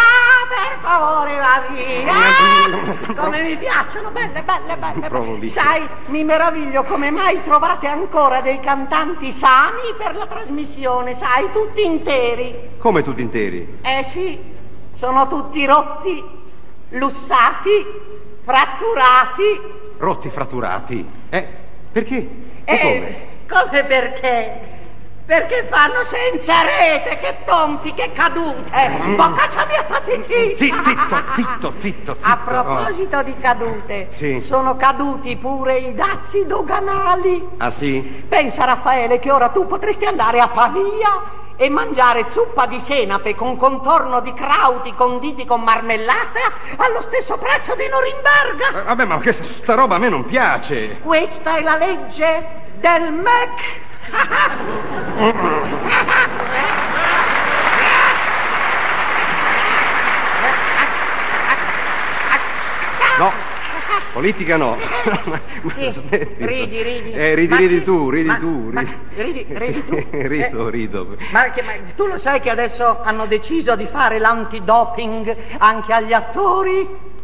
per 0.49 0.79
favore 0.81 1.37
va 1.37 1.63
via. 1.69 3.15
Come 3.17 3.43
mi 3.43 3.57
piacciono, 3.57 4.11
belle, 4.11 4.43
belle, 4.43 4.77
belle. 4.77 5.49
Sai, 5.49 5.87
mi 6.07 6.23
meraviglio 6.23 6.85
come 6.85 7.11
mai 7.11 7.43
trovate 7.43 7.89
ancora 7.89 8.41
dei 8.41 8.61
cantanti 8.61 9.33
sani 9.33 9.93
per 9.97 10.15
la 10.15 10.27
trasmissione, 10.27 11.17
sai, 11.17 11.51
tutti 11.51 11.85
interi. 11.85 12.77
Come 12.79 13.03
tutti 13.03 13.23
interi? 13.23 13.79
Eh 13.83 14.05
sì, 14.05 14.39
sono 14.95 15.27
tutti 15.27 15.67
rotti, 15.67 16.25
lussati, 16.91 17.87
fratturati. 18.45 19.61
Rotti, 19.99 20.29
fratturati? 20.29 21.09
Eh, 21.29 21.47
perché? 21.91 22.17
E 22.65 22.75
eh, 22.75 22.79
come? 22.79 23.28
Come 23.49 23.85
perché? 23.85 24.77
Perché 25.25 25.67
fanno 25.71 26.05
senza 26.05 26.63
rete, 26.63 27.19
che 27.19 27.37
tonfi, 27.45 27.93
che 27.93 28.13
cadute. 28.13 28.89
Mm. 28.89 29.15
Boccaccia 29.15 29.67
mia, 29.67 29.83
state 29.83 30.23
zitti. 30.23 30.57
Sì, 30.57 30.75
zitto, 30.83 30.85
zitto, 30.85 31.23
zitto, 31.35 31.75
zitto. 31.79 32.17
A 32.21 32.37
proposito 32.39 33.19
oh. 33.19 33.23
di 33.23 33.35
cadute, 33.39 34.09
sì. 34.13 34.41
sono 34.41 34.77
caduti 34.77 35.37
pure 35.37 35.77
i 35.77 35.95
dazi 35.95 36.47
doganali. 36.47 37.47
Ah 37.59 37.71
sì? 37.71 38.01
Pensa 38.27 38.65
Raffaele 38.65 39.19
che 39.19 39.31
ora 39.31 39.49
tu 39.49 39.67
potresti 39.67 40.07
andare 40.07 40.41
a 40.41 40.49
Pavia 40.49 41.47
e 41.57 41.69
mangiare 41.69 42.27
zuppa 42.31 42.67
di 42.67 42.79
senape 42.79 43.35
con 43.35 43.57
contorno 43.57 44.21
di 44.21 44.33
crauti 44.33 44.95
conditi 44.95 45.45
con 45.45 45.61
marmellata 45.61 46.39
allo 46.77 47.03
stesso 47.03 47.37
prezzo 47.37 47.75
di 47.75 47.87
Norimberga. 47.89 48.81
Eh, 48.81 48.83
vabbè, 48.85 49.05
ma 49.05 49.19
questa 49.19 49.75
roba 49.75 49.97
a 49.97 49.99
me 49.99 50.09
non 50.09 50.25
piace. 50.25 51.01
Questa 51.01 51.57
è 51.57 51.63
la 51.63 51.77
legge 51.77 52.67
del 52.81 53.13
Mac. 53.13 53.87
No, 63.19 63.33
politica 64.13 64.57
no. 64.57 64.77
Ridi, 66.39 66.83
ridi. 66.83 67.13
Eh, 67.13 67.35
ridi, 67.35 67.57
ridi 67.57 67.83
tu, 67.83 68.11
ridi 68.11 68.29
ma, 68.29 68.37
tu. 68.37 68.71
Ridi, 68.71 68.95
ridi, 69.17 69.47
ridi 69.59 69.85
tu. 69.85 70.07
rido, 70.29 70.69
rido. 70.69 71.17
Ma, 71.33 71.51
che, 71.51 71.63
ma 71.63 71.73
tu 71.97 72.07
lo 72.07 72.19
sai 72.19 72.39
che 72.41 72.51
adesso 72.51 73.01
hanno 73.03 73.27
deciso 73.27 73.75
di 73.75 73.87
fare 73.87 74.19
l'antidoping 74.19 75.37
anche 75.59 75.93
agli 75.93 76.13
attori? 76.13 77.17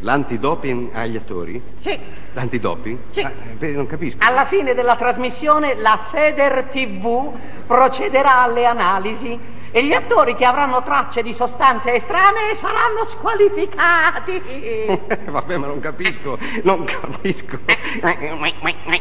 L'antidoping 0.00 0.90
agli 0.92 1.16
attori? 1.16 1.60
Sì. 1.80 1.98
L'antidoping? 2.32 2.98
Sì. 3.10 3.20
Ah, 3.20 3.32
non 3.58 3.86
capisco. 3.86 4.18
Alla 4.20 4.44
fine 4.44 4.74
della 4.74 4.96
trasmissione 4.96 5.74
la 5.76 5.98
Feder 6.10 6.64
TV 6.70 7.32
procederà 7.66 8.42
alle 8.42 8.66
analisi 8.66 9.38
e 9.76 9.84
gli 9.84 9.92
attori 9.92 10.36
che 10.36 10.44
avranno 10.44 10.84
tracce 10.84 11.20
di 11.24 11.32
sostanze 11.34 11.94
estranee 11.94 12.54
saranno 12.54 13.04
squalificati. 13.04 14.40
Vabbè, 15.26 15.56
ma 15.56 15.66
non 15.66 15.80
capisco, 15.80 16.38
non 16.62 16.84
capisco. 16.84 17.58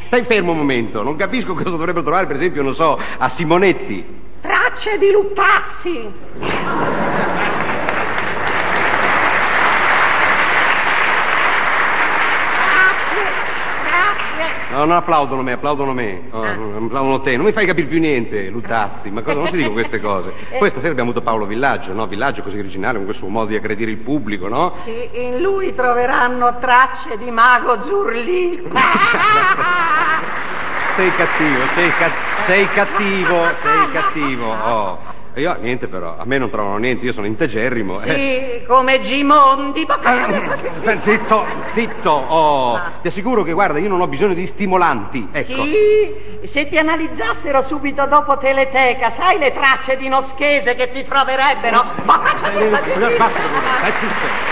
Stai 0.07 0.23
fermo 0.23 0.53
un 0.53 0.57
momento, 0.57 1.03
non 1.03 1.15
capisco 1.15 1.53
cosa 1.53 1.69
dovrebbero 1.69 2.01
trovare, 2.01 2.25
per 2.25 2.37
esempio, 2.37 2.63
non 2.63 2.73
so, 2.73 2.99
a 3.17 3.29
Simonetti. 3.29 4.21
Tracce 4.41 4.97
di 4.97 5.11
Luttazzi. 5.11 6.11
No, 14.83 14.89
non 14.89 14.97
applaudono 14.97 15.41
me, 15.43 15.53
applaudono 15.53 15.93
me, 15.93 16.23
oh, 16.31 16.43
applaudono 16.43 17.21
te. 17.21 17.37
Non 17.37 17.45
mi 17.45 17.53
fai 17.53 17.65
capire 17.65 17.87
più 17.87 17.99
niente, 18.01 18.49
Lutazzi, 18.49 19.09
ma 19.11 19.21
cosa 19.21 19.37
non 19.37 19.47
si 19.47 19.55
dicono 19.55 19.75
queste 19.75 20.01
cose? 20.01 20.33
Poi 20.59 20.69
stasera 20.69 20.91
abbiamo 20.91 21.11
avuto 21.11 21.23
Paolo 21.23 21.45
Villaggio, 21.45 21.93
no? 21.93 22.05
Villaggio 22.05 22.41
così 22.41 22.59
originale, 22.59 22.95
con 22.97 23.05
quel 23.05 23.15
suo 23.15 23.29
modo 23.29 23.47
di 23.47 23.55
aggredire 23.55 23.91
il 23.91 23.97
pubblico, 23.97 24.49
no? 24.49 24.73
Sì, 24.81 25.09
in 25.13 25.39
lui 25.39 25.73
troveranno 25.73 26.57
tracce 26.59 27.17
di 27.17 27.31
Mago 27.31 27.79
Zurli. 27.81 28.61
Sei 30.95 31.11
cattivo, 31.15 31.65
sei, 31.73 31.89
ca- 31.97 32.11
sei 32.41 32.67
cattivo, 32.75 33.45
sei 33.63 33.91
cattivo. 33.91 34.51
Oh. 34.51 34.99
Io 35.35 35.57
niente 35.59 35.87
però, 35.87 36.15
a 36.17 36.25
me 36.25 36.37
non 36.37 36.49
trovano 36.49 36.77
niente, 36.77 37.05
io 37.05 37.11
sono 37.11 37.25
integerrimo. 37.25 37.99
eh. 38.01 38.13
Sì, 38.13 38.65
come 38.67 39.01
Gimondi. 39.01 39.81
Eh, 39.81 40.97
Zitto, 41.01 41.45
zitto, 41.71 42.09
oh. 42.11 42.79
Ti 43.01 43.07
assicuro 43.07 43.41
che 43.41 43.51
guarda, 43.51 43.79
io 43.79 43.89
non 43.89 43.99
ho 43.99 44.07
bisogno 44.07 44.35
di 44.35 44.45
stimolanti. 44.45 45.29
Ecco. 45.31 45.63
Sì, 45.63 46.13
se 46.45 46.67
ti 46.67 46.77
analizzassero 46.77 47.63
subito 47.63 48.05
dopo 48.05 48.37
Teleteca, 48.37 49.09
sai 49.09 49.39
le 49.39 49.51
tracce 49.51 49.97
di 49.97 50.07
Noschese 50.07 50.75
che 50.75 50.91
ti 50.91 51.03
troverebbero? 51.03 51.83
Ma 52.03 52.17
Basta, 52.19 52.37
stai 52.37 52.53
zitto, 52.69 53.07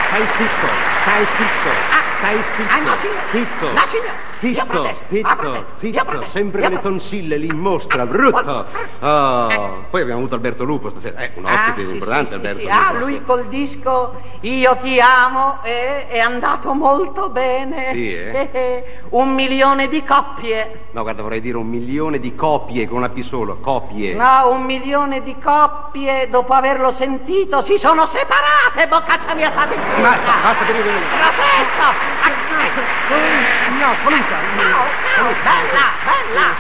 stai 0.08 0.26
zitto, 0.38 0.68
stai 1.02 1.26
zitto, 1.38 1.70
stai 2.18 2.44
zitto. 2.56 2.74
Ah, 2.74 2.80
no, 2.80 2.96
signore. 2.96 3.22
Zitto. 3.30 3.72
No, 3.72 3.82
signore. 3.88 4.30
Zitto, 4.42 4.92
zitto, 5.08 5.66
zitto, 5.76 6.24
sempre 6.26 6.68
le 6.68 6.80
tonsille 6.82 7.38
lì 7.38 7.46
in 7.46 7.60
mostra, 7.60 8.08
brutto. 8.08 8.66
Oh. 9.00 9.84
Poi 9.88 10.02
abbiamo 10.02 10.18
avuto 10.22 10.34
Alberto 10.34 10.64
Lupo 10.64 10.90
stasera, 10.90 11.20
eh, 11.20 11.30
un 11.36 11.46
Ah, 11.46 11.54
ospite 11.54 11.86
sì, 11.86 11.92
importante 11.94 12.30
sì, 12.30 12.36
Alberto 12.36 12.60
sì, 12.60 12.66
Lupo. 12.66 12.76
Ah, 12.76 12.92
lui 12.94 13.24
col 13.24 13.46
disco 13.46 14.20
Io 14.42 14.78
ti 14.78 15.00
amo 15.00 15.60
eh, 15.62 16.08
è 16.08 16.18
andato 16.18 16.74
molto 16.74 17.30
bene. 17.30 17.92
Sì, 17.92 18.16
eh? 18.16 19.00
Un 19.10 19.32
milione 19.36 19.88
di 19.88 20.04
coppie. 20.04 20.86
No, 20.90 21.04
guarda, 21.04 21.22
vorrei 21.22 21.40
dire 21.40 21.58
un 21.58 21.68
milione 21.68 22.20
di 22.20 22.34
copie 22.34 22.88
con 22.88 22.98
una 22.98 23.10
P 23.10 23.22
solo, 23.22 23.58
copie. 23.58 24.16
No, 24.16 24.50
un 24.50 24.64
milione 24.64 25.22
di 25.22 25.36
coppie 25.38 26.28
dopo 26.32 26.54
averlo 26.54 26.92
sentito 26.92 27.62
si 27.62 27.78
sono 27.78 28.08
separate, 28.08 28.88
boccaccia 28.88 29.36
mia 29.36 29.52
state 29.52 29.76
zitta. 29.76 30.02
Basta, 30.02 30.32
basta, 30.42 30.64
vieni, 30.66 30.82
vieni. 30.82 31.00
Professo! 31.16 32.10
No, 33.80 33.94
spolita. 33.96 34.31
Ciao, 34.32 34.40
ciao, 35.14 35.28
bella, 35.44 35.92
bella, 36.08 36.56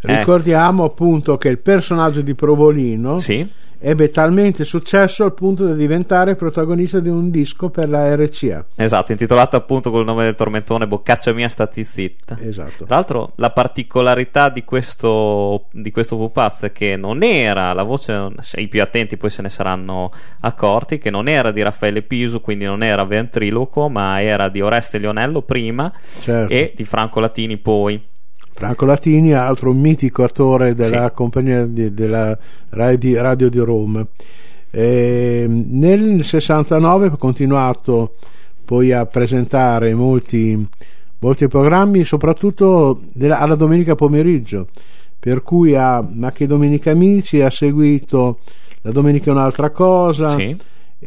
bella. 0.00 0.18
Ricordiamo 0.18 0.84
appunto 0.84 1.36
che 1.36 1.48
il 1.48 1.58
personaggio 1.58 2.22
di 2.22 2.34
Provolino 2.34 3.18
Sì. 3.18 3.46
Ebbe 3.78 4.10
talmente 4.10 4.64
successo 4.64 5.24
al 5.24 5.34
punto 5.34 5.66
da 5.66 5.74
diventare 5.74 6.34
protagonista 6.34 7.00
di 7.00 7.08
un 7.08 7.30
disco 7.30 7.70
per 7.70 7.88
la 7.88 8.14
RCA. 8.14 8.66
Esatto, 8.76 9.12
intitolato 9.12 9.56
appunto 9.56 9.90
col 9.90 10.04
nome 10.04 10.24
del 10.24 10.34
tormentone 10.34 10.86
Boccaccia 10.86 11.32
mia 11.32 11.48
stati 11.48 11.84
zitta. 11.84 12.36
Esatto. 12.40 12.84
Tra 12.84 12.94
l'altro 12.94 13.32
la 13.36 13.50
particolarità 13.50 14.48
di 14.48 14.64
questo, 14.64 15.66
di 15.72 15.90
questo 15.90 16.16
pupazzo 16.16 16.66
è 16.66 16.72
che 16.72 16.96
non 16.96 17.22
era, 17.22 17.72
la 17.72 17.82
voce, 17.82 18.30
i 18.56 18.68
più 18.68 18.82
attenti 18.82 19.16
poi 19.16 19.30
se 19.30 19.42
ne 19.42 19.50
saranno 19.50 20.10
accorti, 20.40 20.98
che 20.98 21.10
non 21.10 21.28
era 21.28 21.50
di 21.50 21.62
Raffaele 21.62 22.02
Pisu, 22.02 22.40
quindi 22.40 22.64
non 22.64 22.82
era 22.82 23.04
ventriloquo, 23.04 23.88
ma 23.88 24.22
era 24.22 24.48
di 24.48 24.60
Oreste 24.60 24.98
Lionello 24.98 25.42
prima 25.42 25.92
Certo. 26.20 26.52
e 26.52 26.72
di 26.74 26.84
Franco 26.84 27.20
Latini 27.20 27.56
poi. 27.56 28.14
Franco 28.56 28.86
Latini, 28.86 29.34
altro 29.34 29.72
mitico 29.74 30.24
attore 30.24 30.74
della 30.74 31.08
Sì. 31.08 31.14
compagnia 31.14 31.66
di- 31.66 31.90
della 31.90 32.36
radio, 32.70 33.50
di 33.50 33.58
Roma. 33.58 34.04
E 34.70 35.46
nel 35.46 36.24
69 36.24 37.06
ha 37.06 37.16
continuato 37.16 38.14
poi 38.64 38.92
a 38.92 39.04
presentare 39.04 39.94
molti, 39.94 40.66
molti 41.18 41.48
programmi, 41.48 42.02
soprattutto 42.04 43.00
della- 43.12 43.38
alla 43.40 43.56
domenica 43.56 43.94
pomeriggio, 43.94 44.68
per 45.20 45.42
cui 45.42 45.74
a 45.76 46.06
Ma 46.10 46.32
che 46.32 46.46
Domenica 46.46 46.90
Amici 46.92 47.42
ha 47.42 47.50
seguito 47.50 48.38
la 48.82 48.90
domenica 48.90 49.30
è 49.30 49.34
un'altra 49.34 49.68
cosa. 49.70 50.30
Sì. 50.30 50.56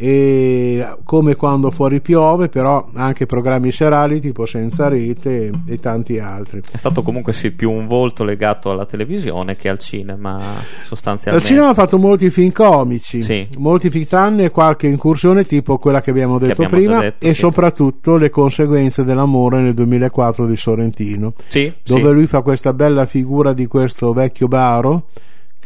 E 0.01 0.87
come 1.03 1.35
quando 1.35 1.71
fuori 1.71 1.99
piove, 1.99 2.47
però 2.47 2.87
anche 2.93 3.25
programmi 3.25 3.69
serali 3.69 4.21
tipo 4.21 4.45
Senza 4.45 4.87
Rete 4.87 5.51
e 5.65 5.77
tanti 5.79 6.19
altri. 6.19 6.61
È 6.71 6.77
stato 6.77 7.01
comunque 7.01 7.33
sì 7.33 7.51
più 7.51 7.69
un 7.69 7.85
volto 7.85 8.23
legato 8.23 8.69
alla 8.69 8.85
televisione 8.85 9.57
che 9.57 9.67
al 9.67 9.77
cinema, 9.77 10.35
Al 10.35 10.63
sostanzialmente. 10.85 11.45
cinema 11.45 11.67
ha 11.69 11.73
fatto 11.73 11.97
molti 11.97 12.29
film 12.29 12.53
comici, 12.53 13.21
Sì. 13.21 13.45
molti 13.57 13.89
film 13.89 14.05
tranne 14.05 14.49
qualche 14.51 14.87
incursione 14.87 15.43
tipo 15.43 15.77
quella 15.77 15.99
che 15.99 16.11
abbiamo 16.11 16.39
detto 16.39 16.63
abbiamo 16.63 16.69
già 16.71 16.77
prima 16.77 16.99
detto, 17.01 17.25
e 17.25 17.33
sì. 17.33 17.39
soprattutto 17.39 18.15
le 18.15 18.29
conseguenze 18.29 19.03
dell'amore 19.03 19.59
nel 19.59 19.73
2004 19.73 20.45
di 20.45 20.55
Sorrentino, 20.55 21.33
Sì, 21.47 21.73
dove 21.83 22.09
lui 22.11 22.25
fa 22.25 22.39
questa 22.41 22.71
bella 22.71 23.05
figura 23.05 23.51
di 23.51 23.65
questo 23.67 24.13
vecchio 24.13 24.47
baro 24.47 25.07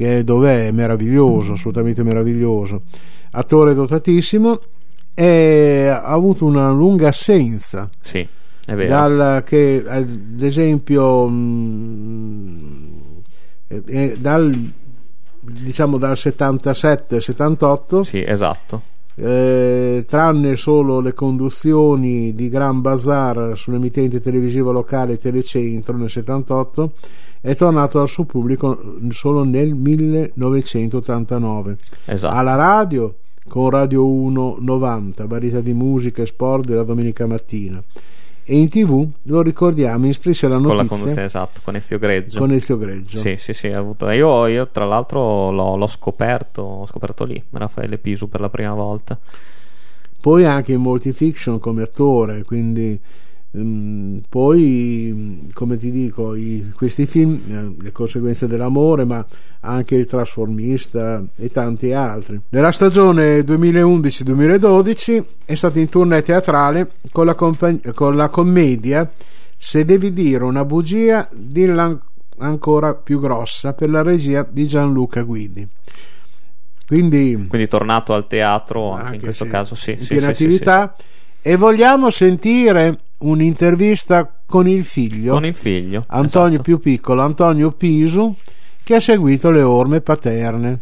che 0.04 0.24
dov'è 0.24 0.72
meraviglioso, 0.72 1.54
assolutamente 1.54 2.04
meraviglioso, 2.04 2.82
attore 3.32 3.74
dotatissimo 3.74 4.60
e 5.14 5.88
ha 5.88 6.04
avuto 6.04 6.46
una 6.46 6.72
lunga 6.72 7.08
assenza 7.08 7.90
Sì, 8.02 8.28
è 8.66 8.74
vero. 8.74 8.90
dal 8.90 9.44
che 9.46 9.84
ad 9.88 10.42
esempio 10.42 11.28
mm, 11.30 12.58
eh, 13.68 13.84
eh, 13.86 14.16
dal 14.18 14.72
diciamo 15.40 15.98
dal 15.98 16.18
77 16.18 17.20
78 17.20 18.04
Sì, 18.04 18.24
esatto. 18.26 18.82
Eh, 19.16 20.04
tranne 20.08 20.56
solo 20.56 21.00
le 21.00 21.14
conduzioni 21.14 22.34
di 22.34 22.50
Gran 22.50 22.82
Bazar 22.82 23.56
sull'emittente 23.56 24.20
televisiva 24.20 24.72
locale 24.72 25.18
Telecentro 25.18 25.96
nel 25.96 26.10
78 26.10 26.94
è 27.42 27.56
tornato 27.56 28.00
al 28.00 28.08
suo 28.08 28.24
pubblico 28.24 28.96
solo 29.10 29.44
nel 29.44 29.76
1989 29.76 31.78
Esatto. 32.06 32.34
alla 32.34 32.56
radio 32.56 33.16
con 33.48 33.70
Radio 33.70 34.08
1 34.08 34.58
90 34.60 35.28
varietà 35.28 35.60
di 35.60 35.74
musica 35.74 36.22
e 36.22 36.26
sport 36.26 36.66
della 36.66 36.84
domenica 36.84 37.28
mattina 37.28 37.84
e 38.46 38.56
in 38.58 38.68
tv 38.68 39.08
lo 39.24 39.42
ricordiamo 39.42 40.06
in 40.06 40.14
striscia 40.14 40.48
la 40.48 40.56
con 40.56 40.68
la 40.68 40.74
notizia 40.74 40.98
conduzione 40.98 41.26
esatto, 41.26 41.62
con 41.64 41.76
Ezio 41.76 41.98
Greggio. 41.98 42.40
con 42.40 42.52
Ezio 42.52 42.78
Greggio 42.78 43.18
Sì, 43.18 43.36
sì, 43.38 43.54
sì, 43.54 43.68
avuto... 43.68 44.10
io, 44.10 44.48
io 44.48 44.68
tra 44.70 44.86
l'altro 44.86 45.52
l'ho, 45.52 45.76
l'ho 45.78 45.88
scoperto, 45.88 46.62
ho 46.62 46.86
scoperto 46.86 47.24
lì, 47.24 47.42
Raffaele 47.52 47.98
Pisu 47.98 48.28
per 48.28 48.42
la 48.42 48.50
prima 48.50 48.74
volta. 48.74 49.18
poi 50.20 50.46
anche 50.46 50.74
in 50.74 50.82
molti 50.82 51.12
fiction 51.14 51.60
come 51.60 51.84
attore 51.84 52.44
quindi 52.44 53.00
poi 54.30 55.12
mm, 55.14 55.40
come 55.54 55.78
ti 55.78 55.92
dico 55.92 56.34
i- 56.34 56.72
questi 56.76 57.06
film 57.06 57.40
eh, 57.48 57.84
le 57.84 57.92
conseguenze 57.92 58.48
dell'amore 58.48 59.06
ma 59.06 59.24
anche 59.60 59.96
il 59.96 60.06
trasformista 60.06 61.24
e 61.36 61.50
tanti 61.50 61.94
altri. 61.94 62.40
Nella 62.50 62.72
stagione 62.72 63.40
2011-2012 63.42 65.24
è 65.46 65.56
stato 65.56 65.78
in 65.80 65.88
tournée 65.90 66.22
teatrale 66.24 66.94
con 67.12 67.26
la, 67.28 67.36
compagn- 67.36 67.94
con 67.94 68.16
la 68.16 68.30
commedia 68.30 69.10
se 69.58 69.86
devi 69.86 70.12
dire 70.12 70.44
una 70.44 70.66
bugia 70.66 71.30
dilla 71.32 71.84
an- 71.84 72.00
ancora 72.40 72.96
più 72.96 73.20
grossa 73.20 73.74
per 73.74 73.90
la 73.90 74.02
regia 74.02 74.46
di 74.50 74.66
Gianluca 74.68 75.22
Guidi. 75.22 75.68
Quindi 76.86 77.46
Quindi 77.48 77.68
tornato 77.68 78.14
al 78.14 78.28
teatro, 78.28 78.92
anche, 78.92 79.02
in 79.02 79.08
anche 79.14 79.24
questo 79.26 79.46
se 79.46 79.50
caso 79.50 79.76
sì. 79.76 79.92
in 79.92 80.02
sì, 80.02 80.08
piena 80.08 80.30
sì, 80.30 80.36
sì, 80.36 80.44
attività 80.44 80.96
e 81.46 81.56
vogliamo 81.58 82.10
sentire 82.10 83.00
un'intervista 83.20 84.42
con 84.46 84.68
il 84.68 84.84
figlio 84.86 85.34
Con 85.34 85.46
il 85.46 85.54
figlio. 85.56 86.06
Antonio 86.08 86.54
esatto. 86.56 86.62
più 86.64 86.80
piccolo 86.80 87.22
Antonio 87.22 87.72
Pisu 87.72 88.34
che 88.84 88.96
ha 88.96 89.00
seguito 89.00 89.52
le 89.52 89.62
orme 89.62 90.02
paterne 90.02 90.80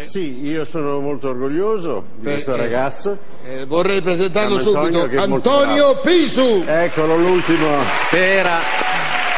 Sì, 0.00 0.44
io 0.44 0.64
sono 0.64 1.00
molto 1.00 1.28
orgoglioso 1.30 2.04
di 2.16 2.24
questo 2.24 2.54
ragazzo. 2.56 3.18
Eh, 3.46 3.64
vorrei 3.66 4.00
presentarlo 4.00 4.58
subito. 4.58 5.08
Antonio. 5.16 5.96
Pisu. 6.02 6.64
Eccolo 6.66 7.16
l'ultimo. 7.16 7.66
Sera. 8.04 8.58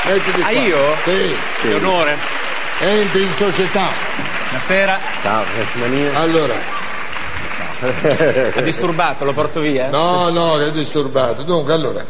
Mettiti 0.07 0.41
Ah, 0.43 0.51
qua. 0.51 0.61
io? 0.61 0.79
Sì. 1.05 1.35
Che 1.63 1.75
onore. 1.75 2.17
Entri 2.81 3.23
in 3.23 3.31
società. 3.33 3.87
Buonasera. 4.49 4.99
Ciao, 5.23 5.45
Mania. 5.81 6.19
Allora, 6.19 6.55
Ha 7.81 8.61
disturbato, 8.63 9.25
lo 9.25 9.33
porto 9.33 9.61
via? 9.61 9.89
no, 9.91 10.31
no, 10.31 10.57
che 10.57 10.67
è 10.69 10.73
disturbato. 10.73 11.43
Dunque, 11.43 11.73
allora, 11.73 12.05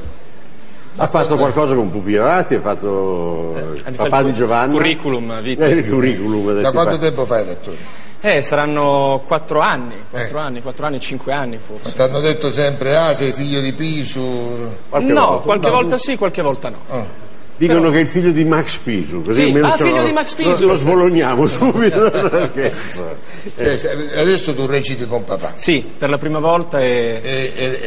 Ha 0.99 1.07
fatto 1.09 1.37
qualcosa 1.37 1.75
con 1.75 1.91
Pupi 1.91 2.17
Avati, 2.17 2.55
ha 2.55 2.61
fatto 2.61 3.55
il 3.87 3.95
papà 3.95 4.23
di 4.23 4.33
Giovanni. 4.33 4.73
Curriculum, 4.73 5.41
vita. 5.41 5.67
Eh, 5.67 5.87
curriculum. 5.87 6.61
Da 6.61 6.71
quanto 6.71 6.93
fa- 6.93 6.99
tempo 6.99 7.27
fai 7.27 7.47
l'attore? 7.47 8.05
Eh, 8.21 8.41
saranno 8.43 9.23
quattro 9.27 9.61
anni, 9.61 9.95
quattro 10.11 10.39
anni, 10.39 10.63
quattro 10.63 10.87
anni, 10.87 11.01
cinque 11.01 11.33
anni 11.33 11.59
forse. 11.65 11.93
Ti 11.93 12.03
hanno 12.03 12.21
detto 12.21 12.51
sempre, 12.51 12.97
ah, 12.97 13.15
sei 13.15 13.33
figlio 13.33 13.61
di 13.61 13.73
Pisu. 13.73 14.73
no, 14.91 15.41
qualche 15.41 15.71
volta 15.71 15.99
sì, 15.99 16.17
qualche 16.17 16.43
volta 16.43 16.71
no. 16.71 17.25
Dicono 17.59 17.81
Però- 17.81 17.93
che 17.93 17.99
è 17.99 18.03
il 18.03 18.09
figlio 18.09 18.31
di 18.33 18.45
Max 18.45 18.77
Pisu, 18.83 19.23
così 19.23 19.41
Sì, 19.41 19.47
almeno 19.47 19.73
ah, 19.73 19.77
figlio 19.79 20.01
lo- 20.01 20.07
di 20.07 20.13
Max 20.13 20.35
Pisu. 20.35 20.67
Lo 20.67 20.77
svologniamo 20.77 21.47
subito. 21.49 22.53
Eh, 22.53 23.79
se- 23.79 24.11
adesso 24.17 24.55
tu 24.55 24.67
reciti 24.67 25.07
con 25.07 25.25
papà. 25.25 25.55
Sì, 25.57 25.83
per 25.99 26.11
la 26.11 26.19
prima 26.19 26.39
volta 26.39 26.81
e... 26.83 27.19
E- 27.23 27.53
e- 27.57 27.81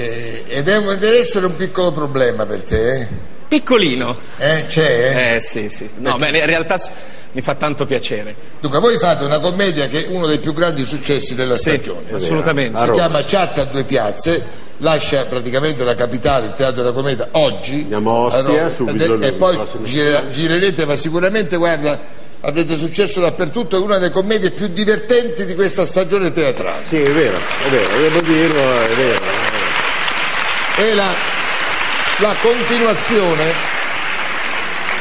e- 0.48 0.58
ed 0.58 0.68
è- 0.68 0.80
deve 0.98 1.20
essere 1.20 1.46
un 1.46 1.56
piccolo 1.56 1.92
problema 1.92 2.46
per 2.48 2.64
te, 2.64 3.00
eh? 3.02 3.08
Piccolino. 3.48 4.16
Eh, 4.38 4.66
c'è? 4.68 5.36
Eh 5.36 5.40
sì, 5.40 5.70
sì. 5.70 5.88
No, 5.98 6.18
beh, 6.18 6.28
in 6.38 6.46
realtà 6.46 6.78
mi 7.34 7.42
fa 7.42 7.56
tanto 7.56 7.86
piacere. 7.86 8.34
Dunque, 8.60 8.80
voi 8.80 8.98
fate 8.98 9.24
una 9.26 9.40
commedia 9.40 9.88
che 9.88 10.06
è 10.06 10.08
uno 10.10 10.26
dei 10.28 10.40
più 10.40 10.54
grandi 10.54 10.84
successi 10.86 11.36
della 11.36 11.56
Sì, 11.56 11.70
stagione. 11.72 12.12
assolutamente. 12.14 12.80
Si 12.80 12.92
chiama 12.92 13.24
Chat 13.24 13.58
a 13.60 13.64
due 13.66 13.84
piazze, 13.84 14.44
lascia 14.80 15.26
praticamente 15.26 15.84
la 15.84 15.96
capitale, 15.96 16.48
il 16.48 16.54
teatro 16.56 16.82
della 16.82 16.94
commedia, 16.94 17.28
oggi. 17.32 17.82
Andiamo 17.82 18.12
a 18.12 18.20
Ostia, 18.26 18.66
a 18.66 18.70
subito 18.70 19.20
è- 19.20 19.26
e 19.28 19.32
poi 19.34 19.58
gira- 19.84 20.30
girerete, 20.32 20.86
ma 20.86 20.96
sicuramente, 20.96 21.56
guarda, 21.58 22.00
avrete 22.42 22.78
successo 22.78 23.20
dappertutto, 23.20 23.76
è 23.78 23.80
una 23.80 23.98
delle 23.98 24.12
commedie 24.12 24.52
più 24.52 24.68
divertenti 24.68 25.46
di 25.46 25.56
questa 25.56 25.86
stagione 25.86 26.32
teatrale. 26.32 26.84
Sì, 26.88 26.96
è 27.02 27.12
vero, 27.12 27.38
è 27.38 27.70
vero, 27.70 27.98
devo 27.98 28.22
dirlo, 28.22 28.62
è 28.82 28.88
vero. 28.96 29.20
è 30.76 30.94
la, 30.94 31.12
la 32.20 32.36
continuazione 32.42 33.68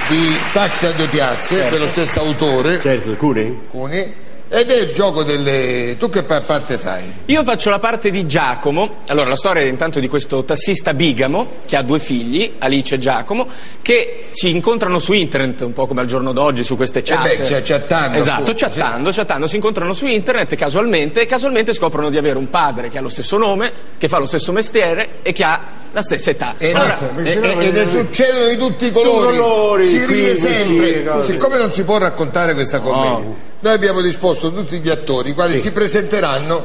di 0.08 0.36
Taxi 0.52 0.86
a 0.86 0.90
due 0.92 1.06
piazze 1.06 1.56
Certo. 1.56 1.70
dello 1.76 1.86
stesso 1.86 2.20
autore 2.20 2.80
Certo, 2.80 3.12
Cuni? 3.12 3.66
Cuni, 3.70 4.14
ed 4.50 4.70
è 4.70 4.80
il 4.80 4.92
gioco 4.94 5.22
delle 5.24 5.96
tu 5.98 6.08
che 6.08 6.22
pa- 6.22 6.40
parte 6.40 6.78
fai? 6.78 7.02
Io 7.26 7.44
faccio 7.44 7.68
la 7.70 7.78
parte 7.78 8.10
di 8.10 8.26
Giacomo. 8.26 8.96
Allora, 9.08 9.28
la 9.28 9.36
storia 9.36 9.62
è 9.62 9.66
intanto 9.66 10.00
di 10.00 10.08
questo 10.08 10.42
tassista 10.44 10.94
bigamo 10.94 11.48
che 11.66 11.76
ha 11.76 11.82
due 11.82 11.98
figli, 11.98 12.54
Alice 12.58 12.94
e 12.94 12.98
Giacomo, 12.98 13.46
che 13.82 14.26
si 14.32 14.48
incontrano 14.48 14.98
su 14.98 15.12
internet, 15.12 15.60
un 15.62 15.72
po' 15.74 15.86
come 15.86 16.00
al 16.00 16.06
giorno 16.06 16.32
d'oggi, 16.32 16.64
su 16.64 16.76
queste 16.76 17.02
chat. 17.02 17.26
Eh 17.26 17.36
beh, 17.36 17.62
chattando, 17.62 18.16
Esatto, 18.18 18.42
appunto, 18.42 18.54
chattando, 18.56 19.10
chattando, 19.10 19.46
si 19.46 19.56
incontrano 19.56 19.92
su 19.92 20.06
internet 20.06 20.54
casualmente 20.56 21.20
e 21.20 21.26
casualmente 21.26 21.72
scoprono 21.74 22.08
di 22.08 22.16
avere 22.16 22.38
un 22.38 22.48
padre 22.48 22.88
che 22.88 22.98
ha 22.98 23.02
lo 23.02 23.08
stesso 23.10 23.36
nome, 23.36 23.70
che 23.98 24.08
fa 24.08 24.18
lo 24.18 24.26
stesso 24.26 24.52
mestiere 24.52 25.08
e 25.22 25.32
che 25.32 25.44
ha 25.44 25.60
la 25.92 26.02
stessa 26.02 26.30
età. 26.30 26.54
E, 26.58 26.72
Allora, 26.72 26.98
e- 27.22 27.32
e- 27.32 27.66
e 27.66 27.70
ne 27.70 27.88
succedono 27.88 28.48
di 28.48 28.56
tutti 28.56 28.86
i 28.86 28.92
colori, 28.92 29.36
colori, 29.36 29.86
si 29.86 30.06
ride 30.06 30.30
qui, 30.30 30.38
sempre. 30.38 31.22
Siccome 31.24 31.58
non 31.58 31.72
si 31.72 31.84
può 31.84 31.98
raccontare 31.98 32.54
questa 32.54 32.80
commedia, 32.80 33.46
noi 33.60 33.72
abbiamo 33.72 34.00
disposto 34.00 34.52
tutti 34.52 34.78
gli 34.78 34.88
attori 34.88 35.30
i 35.30 35.34
quali 35.34 35.58
si 35.58 35.72
presenteranno 35.72 36.64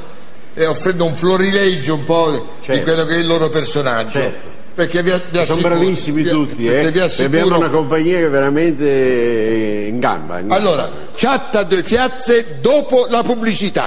eh, 0.54 0.66
offrendo 0.68 1.06
un 1.06 1.16
florileggio 1.16 1.96
un 1.96 2.04
po' 2.04 2.30
di 2.32 2.42
Certo. 2.62 2.84
quello 2.84 3.06
che 3.06 3.16
è 3.16 3.20
il 3.20 3.26
loro 3.28 3.50
personaggio. 3.50 4.12
Certo. 4.20 4.52
Perché 4.76 5.04
vi, 5.04 5.12
vi 5.12 5.20
Sono 5.32 5.42
assicuro- 5.42 5.68
bravissimi 5.76 6.22
vi- 6.24 6.30
tutti, 6.30 6.68
eh. 6.68 6.90
vi 6.92 6.98
E 6.98 7.02
assicuro- 7.02 7.26
abbiamo 7.42 7.58
una 7.58 7.70
compagnia 7.70 8.18
che 8.18 8.26
è 8.26 8.30
veramente 8.30 9.86
in 9.88 10.00
gamba. 10.00 10.40
in 10.40 10.48
gamba. 10.48 10.56
Allora, 10.56 10.90
chat 11.16 11.56
a 11.56 11.64
due 11.64 11.82
piazze 11.84 12.58
dopo 12.60 13.06
la 13.10 13.22
pubblicità. 13.24 13.86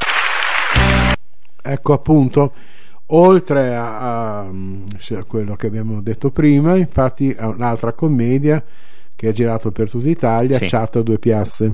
Ecco 1.63 1.93
appunto, 1.93 2.53
oltre 3.07 3.75
a, 3.75 4.41
a- 4.43 4.49
sì, 5.01 5.15
a 5.15 5.25
quello 5.25 5.57
che 5.57 5.67
abbiamo 5.67 6.01
detto 6.03 6.31
prima, 6.31 6.77
infatti 6.77 7.31
è 7.33 7.43
un'altra 7.43 7.93
commedia 7.93 8.63
che 9.17 9.29
ha 9.29 9.33
girato 9.33 9.71
per 9.71 9.89
tutta 9.91 10.09
Italia, 10.09 10.59
Sì. 10.59 10.67
Chat 10.67 10.97
a 10.97 11.03
due 11.03 11.19
piazze, 11.19 11.73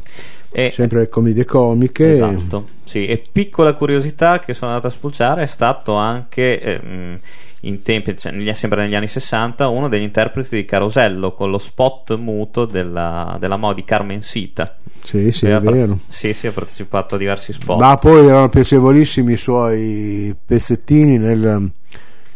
E- 0.53 0.71
sempre 0.73 1.09
commedie 1.09 1.45
comiche. 1.45 2.13
Esatto, 2.13 2.69
sì, 2.85 3.07
e 3.07 3.23
piccola 3.31 3.75
curiosità 3.75 4.39
che 4.39 4.55
sono 4.55 4.71
andato 4.71 4.87
a 4.89 4.91
spulciare 4.97 5.43
è 5.43 5.47
stato 5.47 5.95
anche 5.95 6.61
ehm, 6.61 7.19
in 7.65 7.83
tempi, 7.83 8.17
cioè, 8.17 8.33
negli- 8.33 8.53
sempre 8.55 8.83
negli 8.83 8.95
anni 8.95 9.09
60, 9.09 9.69
uno 9.69 9.89
degli 9.89 10.03
interpreti 10.03 10.55
di 10.57 10.65
Carosello 10.65 11.33
con 11.33 11.51
lo 11.51 11.59
spot 11.59 12.17
muto 12.17 12.65
della, 12.65 13.37
della 13.41 13.57
moda 13.57 13.75
di 13.75 13.85
Carmen 13.85 14.23
Sita. 14.23 14.77
Sì, 15.03 15.33
sì, 15.33 15.47
Lui 15.47 15.55
è 15.55 15.57
ha 15.57 15.61
par- 15.61 15.73
vero. 15.73 15.99
Sì, 16.09 16.33
sì, 16.33 16.47
ha 16.47 16.53
partecipato 16.53 17.17
a 17.17 17.19
diversi 17.19 17.53
spot. 17.53 17.81
Ma 17.81 17.97
poi 17.97 18.27
erano 18.27 18.49
piacevolissimi 18.49 19.33
i 19.33 19.37
suoi 19.37 20.35
pezzettini, 20.45 21.19
nel, 21.19 21.71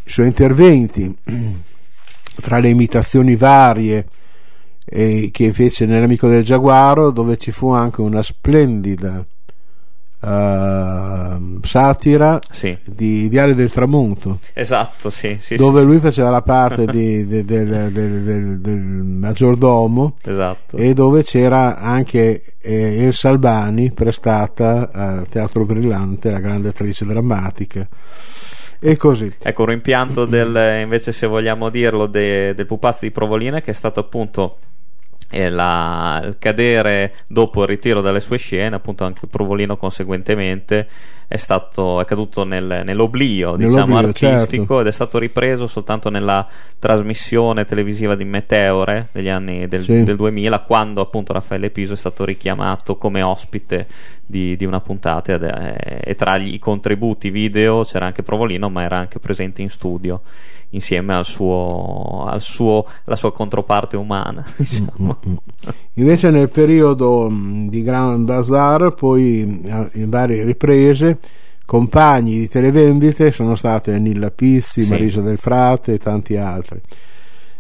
i 0.05 0.11
suoi 0.11 0.27
interventi, 0.27 1.16
tra 2.42 2.59
le 2.59 2.69
imitazioni 2.69 3.37
varie 3.37 4.07
eh, 4.88 5.31
che 5.33 5.53
fece 5.53 5.85
nell'Amico 5.85 6.29
del 6.29 6.44
Giaguaro, 6.44 7.11
dove 7.11 7.37
ci 7.37 7.51
fu 7.51 7.70
anche 7.72 8.01
una 8.01 8.22
splendida 8.22 9.25
eh, 10.22 11.37
satira 11.62 12.38
Sì. 12.51 12.77
di 12.85 13.29
Viale 13.29 13.55
del 13.55 13.70
Tramonto. 13.70 14.38
Esatto, 14.55 15.11
sì, 15.11 15.37
sì, 15.40 15.57
dove 15.57 15.81
sì, 15.81 15.87
lui 15.87 15.99
faceva 16.01 16.31
la 16.31 16.42
parte 16.42 16.87
di- 16.90 17.27
de- 17.27 17.44
del, 17.44 17.90
del- 17.92 18.22
del- 18.22 18.61
del 18.61 18.77
maggiordomo 18.79 20.16
Esatto. 20.25 20.77
e 20.77 20.94
dove 20.94 21.22
c'era 21.22 21.77
anche 21.79 22.42
eh, 22.61 23.03
Elsa 23.05 23.29
Albani 23.29 23.92
prestata 23.92 24.90
al 24.92 25.29
Teatro 25.29 25.64
Brillante, 25.64 26.31
la 26.31 26.40
grande 26.40 26.68
attrice 26.68 27.05
drammatica 27.05 27.87
e 28.79 28.96
così. 28.96 29.33
Ecco, 29.42 29.62
un 29.62 29.68
rimpianto 29.68 30.25
del, 30.27 30.81
invece, 30.83 31.12
se 31.12 31.27
vogliamo 31.27 31.68
dirlo, 31.70 32.07
de- 32.07 32.53
del 32.55 32.66
pupazzo 32.66 33.01
di 33.03 33.11
Provolina, 33.11 33.61
che 33.61 33.70
è 33.70 33.75
stato 33.75 34.01
appunto 34.01 34.59
eh, 35.31 35.51
la- 35.51 36.23
il 36.25 36.37
cadere 36.39 37.15
dopo 37.27 37.62
il 37.62 37.69
ritiro 37.69 38.01
dalle 38.01 38.21
sue 38.21 38.39
scene, 38.39 38.77
appunto 38.77 39.05
anche 39.05 39.27
Provolino 39.27 39.77
conseguentemente 39.77 40.89
è, 41.29 41.37
stato, 41.37 42.01
è 42.01 42.05
caduto 42.05 42.45
nel- 42.45 42.83
nell'oblio, 42.85 43.57
diciamo, 43.57 43.75
Nell'oblio, 43.87 43.99
artistico 44.09 44.47
certo. 44.67 44.81
ed 44.81 44.87
è 44.87 44.93
stato 44.93 45.19
ripreso 45.19 45.67
soltanto 45.67 46.09
nella 46.11 46.47
trasmissione 46.79 47.65
televisiva 47.65 48.15
di 48.15 48.25
Meteore 48.25 49.09
degli 49.12 49.29
anni 49.29 49.67
del, 49.67 49.83
Sì. 49.83 50.03
del 50.05 50.17
2000, 50.17 50.61
quando 50.61 51.01
appunto 51.01 51.33
Raffaele 51.33 51.71
Piso 51.71 51.95
è 51.95 51.97
stato 51.97 52.25
richiamato 52.25 52.97
come 52.97 53.23
ospite 53.23 53.87
di, 54.25 54.57
di 54.57 54.65
una 54.65 54.81
puntata 54.81 55.35
ed 55.35 55.43
è- 55.43 56.01
e 56.05 56.15
tra 56.15 56.37
gli- 56.39 56.55
i 56.55 56.59
contributi 56.59 57.31
video 57.31 57.83
c'era 57.83 58.07
anche 58.07 58.23
Provolino, 58.23 58.69
ma 58.71 58.83
era 58.83 58.97
anche 58.99 59.19
presente 59.19 59.62
in 59.62 59.71
studio 59.71 60.21
insieme 60.71 61.15
al 61.15 61.25
suo, 61.25 62.27
al 62.29 62.41
suo 62.41 62.85
alla 63.05 63.15
sua 63.17 63.33
controparte 63.33 63.97
umana. 63.97 64.45
Diciamo. 64.57 65.17
Invece 65.95 66.31
nel 66.31 66.51
periodo 66.51 67.31
mh, 67.31 67.69
di 67.69 67.83
Grand 67.83 68.25
Bazar, 68.27 68.93
poi 68.95 69.62
eh, 69.65 69.89
in 69.95 70.11
varie 70.11 70.45
riprese, 70.45 71.15
compagni 71.64 72.38
di 72.38 72.48
televendite 72.48 73.31
sono 73.33 73.55
state 73.55 73.98
Nilla 73.98 74.31
Pizzi, 74.31 74.83
Sì. 74.85 74.90
Marisa 74.90 75.20
del 75.20 75.38
Frate 75.38 75.94
e 75.94 75.98
tanti 75.98 76.37
altri. 76.37 76.81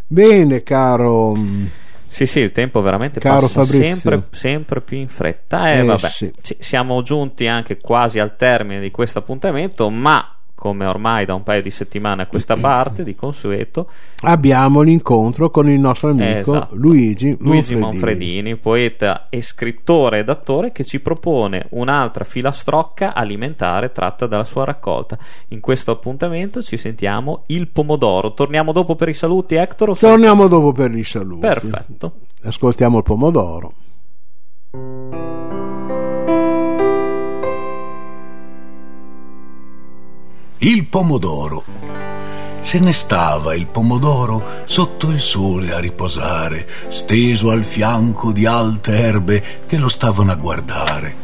Bene, 0.06 0.62
caro. 0.62 1.34
mh, 1.34 1.68
Sì, 2.06 2.24
sì, 2.26 2.38
il 2.40 2.52
tempo 2.52 2.80
veramente 2.80 3.18
Caro 3.20 3.40
passa 3.42 3.64
Fabrizio. 3.64 3.96
sempre, 3.96 4.22
sempre 4.30 4.80
più 4.80 4.96
in 4.96 5.08
fretta. 5.08 5.72
E 5.72 5.78
Eh, 5.78 5.82
vabbè, 5.82 6.08
sì. 6.08 6.32
siamo 6.60 7.02
giunti 7.02 7.46
anche 7.48 7.78
quasi 7.78 8.18
al 8.20 8.36
termine 8.36 8.80
di 8.80 8.90
questo 8.92 9.18
appuntamento, 9.18 9.90
ma 9.90 10.35
come 10.56 10.86
ormai 10.86 11.26
da 11.26 11.34
un 11.34 11.42
paio 11.42 11.62
di 11.62 11.70
settimane 11.70 12.22
a 12.22 12.26
questa 12.26 12.56
parte, 12.56 13.04
di 13.04 13.14
consueto, 13.14 13.88
Abbiamo 14.22 14.80
l'incontro 14.80 15.50
con 15.50 15.68
il 15.68 15.78
nostro 15.78 16.08
amico 16.08 16.56
Esatto. 16.56 16.74
Luigi, 16.74 17.36
Luigi 17.38 17.74
Manfredini. 17.74 17.80
Manfredini, 17.80 18.56
poeta 18.56 19.26
e 19.28 19.42
scrittore 19.42 20.20
ed 20.20 20.30
attore, 20.30 20.72
che 20.72 20.84
ci 20.84 21.00
propone 21.00 21.66
un'altra 21.70 22.24
filastrocca 22.24 23.12
alimentare 23.14 23.92
tratta 23.92 24.26
dalla 24.26 24.44
sua 24.44 24.64
raccolta. 24.64 25.18
In 25.48 25.60
questo 25.60 25.90
appuntamento 25.90 26.62
ci 26.62 26.78
sentiamo 26.78 27.44
il 27.48 27.68
pomodoro. 27.68 28.32
Torniamo 28.32 28.72
dopo 28.72 28.96
per 28.96 29.10
i 29.10 29.14
saluti, 29.14 29.54
Hector? 29.56 29.96
Torniamo 29.98 30.48
dopo 30.48 30.72
per 30.72 30.90
i 30.94 31.04
saluti. 31.04 31.40
Perfetto. 31.40 32.12
Ascoltiamo 32.42 32.96
il 32.96 33.04
pomodoro. 33.04 33.72
Il 40.66 40.86
pomodoro. 40.86 41.62
Se 42.60 42.80
ne 42.80 42.92
stava 42.92 43.54
il 43.54 43.66
pomodoro 43.66 44.64
sotto 44.64 45.10
il 45.10 45.20
sole 45.20 45.72
a 45.72 45.78
riposare, 45.78 46.66
steso 46.88 47.50
al 47.50 47.62
fianco 47.62 48.32
di 48.32 48.46
alte 48.46 48.98
erbe 48.98 49.44
che 49.68 49.76
lo 49.76 49.86
stavano 49.86 50.32
a 50.32 50.34
guardare. 50.34 51.14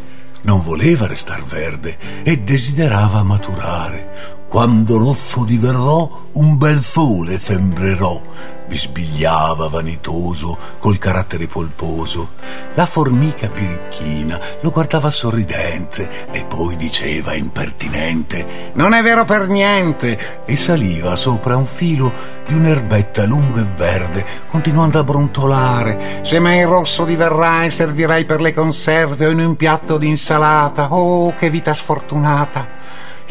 Non 0.42 0.62
voleva 0.62 1.08
restar 1.08 1.42
verde 1.42 2.22
e 2.22 2.38
desiderava 2.38 3.24
maturare. 3.24 4.41
Quando 4.52 4.98
rosso 4.98 5.44
diverrò, 5.44 6.26
un 6.32 6.58
bel 6.58 6.82
sole 6.82 7.38
sembrerò. 7.38 8.20
Bisbigliava 8.66 9.66
vanitoso, 9.68 10.58
col 10.78 10.98
carattere 10.98 11.46
polposo. 11.46 12.32
La 12.74 12.84
formica 12.84 13.48
pirichina 13.48 14.38
lo 14.60 14.70
guardava 14.70 15.08
sorridente 15.08 16.30
e 16.32 16.44
poi 16.44 16.76
diceva 16.76 17.32
impertinente: 17.32 18.72
Non 18.74 18.92
è 18.92 19.02
vero 19.02 19.24
per 19.24 19.48
niente! 19.48 20.42
E 20.44 20.54
saliva 20.58 21.16
sopra 21.16 21.56
un 21.56 21.64
filo 21.64 22.12
di 22.46 22.52
un'erbetta 22.52 23.24
lunga 23.24 23.62
e 23.62 23.66
verde, 23.74 24.26
continuando 24.48 24.98
a 24.98 25.02
brontolare. 25.02 26.20
Se 26.24 26.38
mai 26.38 26.62
rosso 26.64 27.06
diverrai, 27.06 27.70
servirai 27.70 28.26
per 28.26 28.42
le 28.42 28.52
conserve 28.52 29.24
o 29.24 29.30
in 29.30 29.40
un 29.40 29.56
piatto 29.56 29.96
di 29.96 30.08
insalata. 30.08 30.92
Oh, 30.92 31.34
che 31.36 31.48
vita 31.48 31.72
sfortunata! 31.72 32.81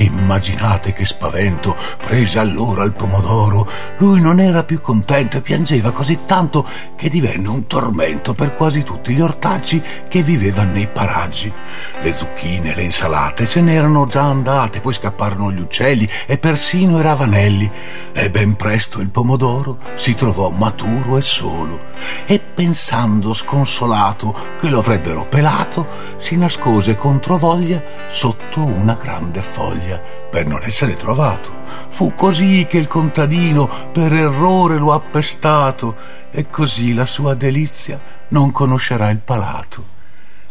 Immaginate 0.02 0.94
che 0.94 1.06
spavento 1.06 1.76
prese 1.98 2.40
allora 2.40 2.84
il 2.84 2.92
pomodoro. 2.92 3.70
Lui 3.98 4.20
non 4.20 4.40
era 4.40 4.64
più 4.64 4.82
contento 4.82 5.38
e 5.38 5.42
piangeva 5.42 5.92
così 5.92 6.20
tanto 6.26 6.68
che 6.96 7.08
divenne 7.08 7.48
un 7.48 7.68
tormento 7.68 8.34
per 8.34 8.56
quasi 8.56 8.82
tutti 8.84 9.14
gli 9.14 9.22
ortaggi 9.22 9.80
che 10.08 10.24
vivevano 10.24 10.72
nei 10.72 10.88
paraggi. 10.88 11.54
Le 12.02 12.14
zucchine, 12.16 12.74
le 12.74 12.84
insalate 12.84 13.46
se 13.46 13.62
n'erano 13.62 14.08
già 14.08 14.24
andate, 14.24 14.80
poi 14.80 14.94
scapparono 14.94 15.52
gli 15.52 15.60
uccelli 15.60 16.10
e 16.26 16.40
persino 16.40 16.98
i 16.98 17.04
ravanelli. 17.04 17.70
E 18.14 18.32
ben 18.32 18.56
presto 18.56 19.02
il 19.02 19.10
pomodoro 19.10 19.78
si 19.98 20.16
trovò 20.16 20.50
maturo 20.50 21.18
e 21.18 21.22
solo. 21.22 21.90
E 22.26 22.40
pensando 22.40 23.34
sconsolato 23.34 24.36
che 24.60 24.68
lo 24.68 24.80
avrebbero 24.80 25.26
pelato, 25.26 25.88
si 26.18 26.36
nascose 26.38 26.96
contro 26.96 27.38
voglia 27.38 27.80
sotto 28.12 28.62
una 28.62 28.98
grande 29.00 29.42
foglia 29.42 29.91
per 30.30 30.46
non 30.46 30.62
essere 30.64 30.96
trovato. 30.96 31.50
Fu 31.90 32.14
così 32.16 32.68
che 32.70 32.78
il 32.78 32.88
contadino 32.88 33.70
per 33.92 34.14
errore 34.14 34.78
lo 34.78 34.94
ha 34.94 35.00
pestato 35.00 35.96
e 36.32 36.48
così 36.50 36.94
la 36.94 37.06
sua 37.06 37.34
delizia 37.34 38.00
non 38.30 38.52
conoscerà 38.52 39.10
il 39.10 39.20
palato. 39.20 40.00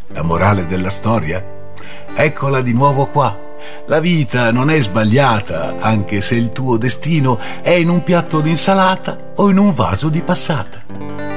La 0.09 0.23
morale 0.23 0.67
della 0.67 0.91
storia? 0.91 1.43
Eccola 2.15 2.61
di 2.61 2.73
nuovo 2.73 3.07
qua. 3.07 3.49
La 3.87 4.01
vita 4.01 4.51
non 4.51 4.71
è 4.71 4.81
sbagliata, 4.81 5.77
anche 5.81 6.21
se 6.21 6.35
il 6.35 6.51
tuo 6.51 6.77
destino 6.77 7.39
è 7.61 7.71
in 7.71 7.89
un 7.89 8.03
piatto 8.03 8.41
d'insalata 8.41 9.33
o 9.37 9.51
in 9.51 9.59
un 9.59 9.73
vaso 9.73 10.09
di 10.09 10.21
passata. 10.21 11.30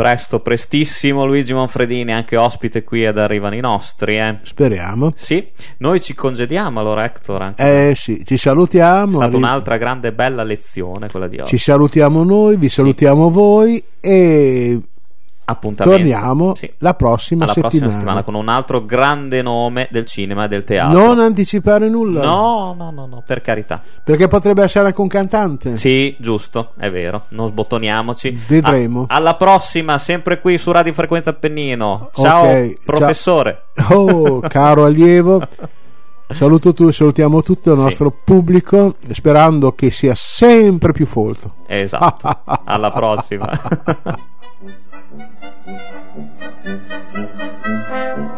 Presto, 0.00 0.40
prestissimo 0.40 1.26
Luigi 1.26 1.52
Manfredini, 1.52 2.12
anche 2.14 2.38
ospite 2.38 2.84
qui 2.84 3.04
ed 3.04 3.18
arrivano 3.18 3.54
i 3.54 3.60
nostri. 3.60 4.16
Eh. 4.16 4.38
Speriamo. 4.40 5.12
Sì, 5.14 5.46
noi 5.78 6.00
ci 6.00 6.14
congediamo 6.14 6.80
allora 6.80 7.04
Hector. 7.04 7.42
Anche 7.42 7.90
eh 7.90 7.94
sì, 7.94 8.24
ci 8.24 8.38
salutiamo. 8.38 9.12
È 9.12 9.14
stata 9.24 9.36
un'altra 9.36 9.76
grande 9.76 10.12
bella 10.12 10.42
lezione 10.42 11.10
quella 11.10 11.28
di 11.28 11.38
oggi. 11.38 11.50
Ci 11.50 11.58
salutiamo 11.58 12.24
noi, 12.24 12.56
vi 12.56 12.70
salutiamo 12.70 13.28
sì. 13.28 13.34
voi 13.34 13.84
e 14.00 14.80
appuntamento. 15.50 15.98
Torniamo 15.98 16.54
sì. 16.54 16.70
la 16.78 16.94
prossima 16.94 17.44
Alla 17.44 17.52
settimana. 17.52 17.78
prossima 17.78 17.90
settimana 17.92 18.22
con 18.22 18.34
un 18.34 18.48
altro 18.48 18.84
grande 18.84 19.42
nome 19.42 19.88
del 19.90 20.06
cinema 20.06 20.44
e 20.44 20.48
del 20.48 20.64
teatro. 20.64 20.98
Non 20.98 21.18
anticipare 21.18 21.88
nulla. 21.88 22.22
No, 22.22 22.74
no, 22.76 22.90
no, 22.90 23.06
no, 23.06 23.22
per 23.26 23.40
carità. 23.40 23.82
Perché 24.02 24.28
potrebbe 24.28 24.62
essere 24.62 24.86
anche 24.86 25.00
un 25.00 25.08
cantante. 25.08 25.76
Sì, 25.76 26.16
giusto, 26.18 26.72
è 26.78 26.90
vero. 26.90 27.26
Non 27.28 27.48
sbottoniamoci. 27.48 28.38
Vedremo. 28.46 29.06
A- 29.08 29.16
alla 29.16 29.34
prossima, 29.34 29.98
sempre 29.98 30.40
qui 30.40 30.58
su 30.58 30.72
Radio 30.72 30.92
Frequenza 30.92 31.30
Appennino. 31.30 32.10
Ciao, 32.12 32.44
okay, 32.44 32.78
professore. 32.84 33.64
Ciao. 33.74 33.98
Oh, 33.98 34.40
caro 34.40 34.84
allievo. 34.84 35.46
Saluto 36.32 36.72
tu, 36.72 36.90
salutiamo 36.90 37.42
tutto 37.42 37.72
il 37.72 37.78
nostro 37.78 38.10
sì. 38.10 38.22
pubblico, 38.24 38.94
sperando 39.10 39.72
che 39.72 39.90
sia 39.90 40.14
sempre 40.14 40.92
più 40.92 41.04
folto. 41.04 41.54
Esatto. 41.66 42.42
Alla 42.64 42.90
prossima. 42.92 43.50
Música 45.70 48.29